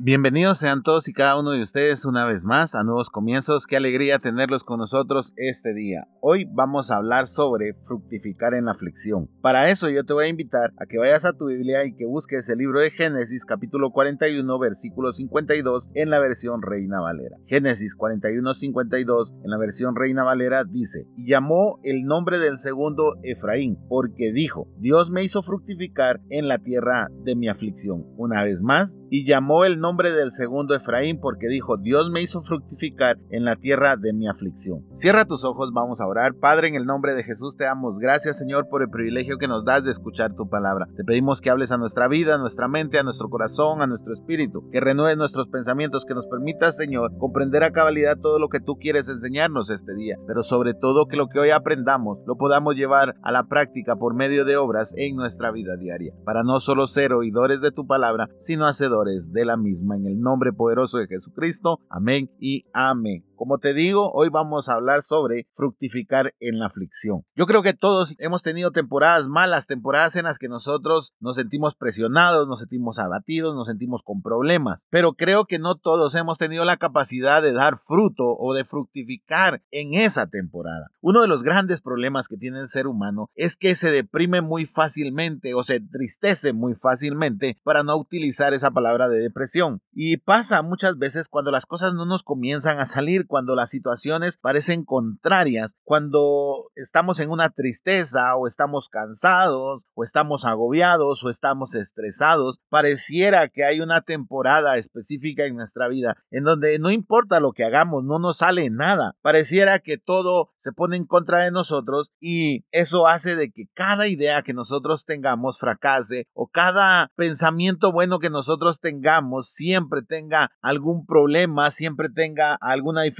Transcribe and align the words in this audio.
Bienvenidos 0.00 0.58
sean 0.58 0.84
todos 0.84 1.08
y 1.08 1.12
cada 1.12 1.36
uno 1.40 1.50
de 1.50 1.60
ustedes 1.60 2.04
una 2.04 2.24
vez 2.24 2.44
más 2.44 2.76
a 2.76 2.84
Nuevos 2.84 3.10
Comienzos. 3.10 3.66
Qué 3.66 3.76
alegría 3.76 4.20
tenerlos 4.20 4.62
con 4.62 4.78
nosotros 4.78 5.32
este 5.34 5.74
día. 5.74 6.06
Hoy 6.20 6.44
vamos 6.48 6.92
a 6.92 6.98
hablar 6.98 7.26
sobre 7.26 7.74
fructificar 7.74 8.54
en 8.54 8.66
la 8.66 8.70
aflicción. 8.70 9.28
Para 9.40 9.70
eso 9.70 9.90
yo 9.90 10.04
te 10.04 10.12
voy 10.12 10.26
a 10.26 10.28
invitar 10.28 10.72
a 10.78 10.86
que 10.86 10.98
vayas 10.98 11.24
a 11.24 11.32
tu 11.32 11.46
Biblia 11.46 11.84
y 11.84 11.96
que 11.96 12.06
busques 12.06 12.48
el 12.48 12.58
libro 12.58 12.78
de 12.78 12.92
Génesis 12.92 13.44
capítulo 13.44 13.90
41 13.90 14.58
versículo 14.60 15.10
52 15.10 15.90
en 15.94 16.10
la 16.10 16.20
versión 16.20 16.62
Reina 16.62 17.00
Valera. 17.00 17.36
Génesis 17.48 17.96
41 17.96 18.54
52 18.54 19.34
en 19.42 19.50
la 19.50 19.58
versión 19.58 19.96
Reina 19.96 20.22
Valera 20.22 20.62
dice, 20.62 21.08
y 21.16 21.28
llamó 21.28 21.80
el 21.82 22.04
nombre 22.04 22.38
del 22.38 22.56
segundo 22.56 23.16
Efraín, 23.24 23.80
porque 23.88 24.30
dijo, 24.32 24.68
Dios 24.78 25.10
me 25.10 25.24
hizo 25.24 25.42
fructificar 25.42 26.20
en 26.30 26.46
la 26.46 26.60
tierra 26.60 27.08
de 27.24 27.34
mi 27.34 27.48
aflicción. 27.48 28.04
Una 28.16 28.44
vez 28.44 28.62
más, 28.62 28.96
y 29.10 29.26
llamó 29.26 29.64
el 29.64 29.80
nombre 29.80 29.88
del 30.06 30.30
segundo 30.30 30.76
Efraín 30.76 31.18
porque 31.20 31.48
dijo, 31.48 31.76
Dios 31.76 32.10
me 32.10 32.22
hizo 32.22 32.40
fructificar 32.40 33.18
en 33.30 33.44
la 33.44 33.56
tierra 33.56 33.96
de 33.96 34.12
mi 34.12 34.28
aflicción. 34.28 34.84
Cierra 34.94 35.24
tus 35.24 35.44
ojos, 35.44 35.72
vamos 35.72 36.00
a 36.00 36.06
orar. 36.06 36.34
Padre, 36.34 36.68
en 36.68 36.76
el 36.76 36.86
nombre 36.86 37.14
de 37.14 37.24
Jesús 37.24 37.56
te 37.56 37.64
damos 37.64 37.98
gracias, 37.98 38.38
Señor, 38.38 38.68
por 38.68 38.82
el 38.82 38.90
privilegio 38.90 39.38
que 39.38 39.48
nos 39.48 39.64
das 39.64 39.84
de 39.84 39.90
escuchar 39.90 40.34
tu 40.36 40.48
palabra. 40.48 40.86
Te 40.96 41.04
pedimos 41.04 41.40
que 41.40 41.50
hables 41.50 41.72
a 41.72 41.78
nuestra 41.78 42.06
vida, 42.06 42.36
a 42.36 42.38
nuestra 42.38 42.68
mente, 42.68 42.98
a 42.98 43.02
nuestro 43.02 43.28
corazón, 43.28 43.82
a 43.82 43.86
nuestro 43.86 44.12
espíritu, 44.12 44.68
que 44.70 44.80
renueves 44.80 45.16
nuestros 45.16 45.48
pensamientos, 45.48 46.04
que 46.04 46.14
nos 46.14 46.28
permitas, 46.28 46.76
Señor, 46.76 47.18
comprender 47.18 47.64
a 47.64 47.72
cabalidad 47.72 48.18
todo 48.18 48.38
lo 48.38 48.48
que 48.48 48.60
tú 48.60 48.76
quieres 48.76 49.08
enseñarnos 49.08 49.70
este 49.70 49.94
día, 49.94 50.16
pero 50.26 50.44
sobre 50.44 50.74
todo 50.74 51.06
que 51.06 51.16
lo 51.16 51.28
que 51.28 51.40
hoy 51.40 51.50
aprendamos 51.50 52.20
lo 52.26 52.36
podamos 52.36 52.76
llevar 52.76 53.16
a 53.22 53.32
la 53.32 53.44
práctica 53.44 53.96
por 53.96 54.14
medio 54.14 54.44
de 54.44 54.56
obras 54.56 54.94
en 54.96 55.16
nuestra 55.16 55.50
vida 55.50 55.76
diaria, 55.76 56.14
para 56.24 56.44
no 56.44 56.60
solo 56.60 56.86
ser 56.86 57.12
oidores 57.12 57.60
de 57.60 57.72
tu 57.72 57.86
palabra, 57.86 58.28
sino 58.38 58.66
hacedores 58.66 59.32
de 59.32 59.44
la 59.44 59.56
misma 59.56 59.77
en 59.82 60.06
el 60.06 60.20
nombre 60.20 60.52
poderoso 60.52 60.98
de 60.98 61.06
Jesucristo. 61.06 61.80
Amén 61.88 62.30
y 62.40 62.64
amén. 62.72 63.27
Como 63.38 63.58
te 63.58 63.72
digo, 63.72 64.10
hoy 64.14 64.30
vamos 64.30 64.68
a 64.68 64.74
hablar 64.74 65.02
sobre 65.02 65.46
fructificar 65.54 66.34
en 66.40 66.58
la 66.58 66.66
aflicción. 66.66 67.22
Yo 67.36 67.46
creo 67.46 67.62
que 67.62 67.72
todos 67.72 68.16
hemos 68.18 68.42
tenido 68.42 68.72
temporadas 68.72 69.28
malas, 69.28 69.68
temporadas 69.68 70.16
en 70.16 70.24
las 70.24 70.40
que 70.40 70.48
nosotros 70.48 71.14
nos 71.20 71.36
sentimos 71.36 71.76
presionados, 71.76 72.48
nos 72.48 72.58
sentimos 72.58 72.98
abatidos, 72.98 73.54
nos 73.54 73.68
sentimos 73.68 74.02
con 74.02 74.22
problemas, 74.22 74.82
pero 74.90 75.12
creo 75.12 75.44
que 75.44 75.60
no 75.60 75.76
todos 75.76 76.16
hemos 76.16 76.36
tenido 76.38 76.64
la 76.64 76.78
capacidad 76.78 77.40
de 77.40 77.52
dar 77.52 77.76
fruto 77.76 78.24
o 78.36 78.54
de 78.54 78.64
fructificar 78.64 79.62
en 79.70 79.94
esa 79.94 80.26
temporada. 80.26 80.90
Uno 81.00 81.22
de 81.22 81.28
los 81.28 81.44
grandes 81.44 81.80
problemas 81.80 82.26
que 82.26 82.38
tiene 82.38 82.58
el 82.58 82.66
ser 82.66 82.88
humano 82.88 83.30
es 83.36 83.56
que 83.56 83.76
se 83.76 83.92
deprime 83.92 84.40
muy 84.40 84.66
fácilmente 84.66 85.54
o 85.54 85.62
se 85.62 85.76
entristece 85.76 86.52
muy 86.52 86.74
fácilmente 86.74 87.56
para 87.62 87.84
no 87.84 87.96
utilizar 87.98 88.52
esa 88.52 88.72
palabra 88.72 89.08
de 89.08 89.20
depresión. 89.20 89.80
Y 89.92 90.16
pasa 90.16 90.62
muchas 90.62 90.98
veces 90.98 91.28
cuando 91.28 91.52
las 91.52 91.66
cosas 91.66 91.94
no 91.94 92.04
nos 92.04 92.24
comienzan 92.24 92.80
a 92.80 92.86
salir 92.86 93.27
cuando 93.28 93.54
las 93.54 93.70
situaciones 93.70 94.36
parecen 94.36 94.84
contrarias, 94.84 95.76
cuando 95.84 96.70
estamos 96.74 97.20
en 97.20 97.30
una 97.30 97.50
tristeza 97.50 98.34
o 98.36 98.46
estamos 98.46 98.88
cansados 98.88 99.84
o 99.94 100.02
estamos 100.02 100.44
agobiados 100.44 101.22
o 101.22 101.30
estamos 101.30 101.74
estresados, 101.74 102.58
pareciera 102.68 103.48
que 103.48 103.64
hay 103.64 103.80
una 103.80 104.00
temporada 104.00 104.76
específica 104.76 105.44
en 105.44 105.56
nuestra 105.56 105.88
vida 105.88 106.16
en 106.30 106.44
donde 106.44 106.78
no 106.78 106.90
importa 106.90 107.40
lo 107.40 107.52
que 107.52 107.64
hagamos, 107.64 108.04
no 108.04 108.18
nos 108.18 108.38
sale 108.38 108.70
nada. 108.70 109.14
Pareciera 109.22 109.78
que 109.78 109.98
todo 109.98 110.50
se 110.56 110.72
pone 110.72 110.96
en 110.96 111.06
contra 111.06 111.44
de 111.44 111.50
nosotros 111.50 112.12
y 112.20 112.64
eso 112.70 113.06
hace 113.06 113.36
de 113.36 113.50
que 113.50 113.68
cada 113.74 114.08
idea 114.08 114.42
que 114.42 114.54
nosotros 114.54 115.04
tengamos 115.04 115.58
fracase 115.58 116.26
o 116.32 116.48
cada 116.48 117.10
pensamiento 117.14 117.92
bueno 117.92 118.18
que 118.18 118.30
nosotros 118.30 118.80
tengamos 118.80 119.50
siempre 119.50 120.02
tenga 120.02 120.50
algún 120.62 121.06
problema, 121.06 121.70
siempre 121.70 122.08
tenga 122.08 122.56
alguna 122.60 123.02
dificultad 123.02 123.17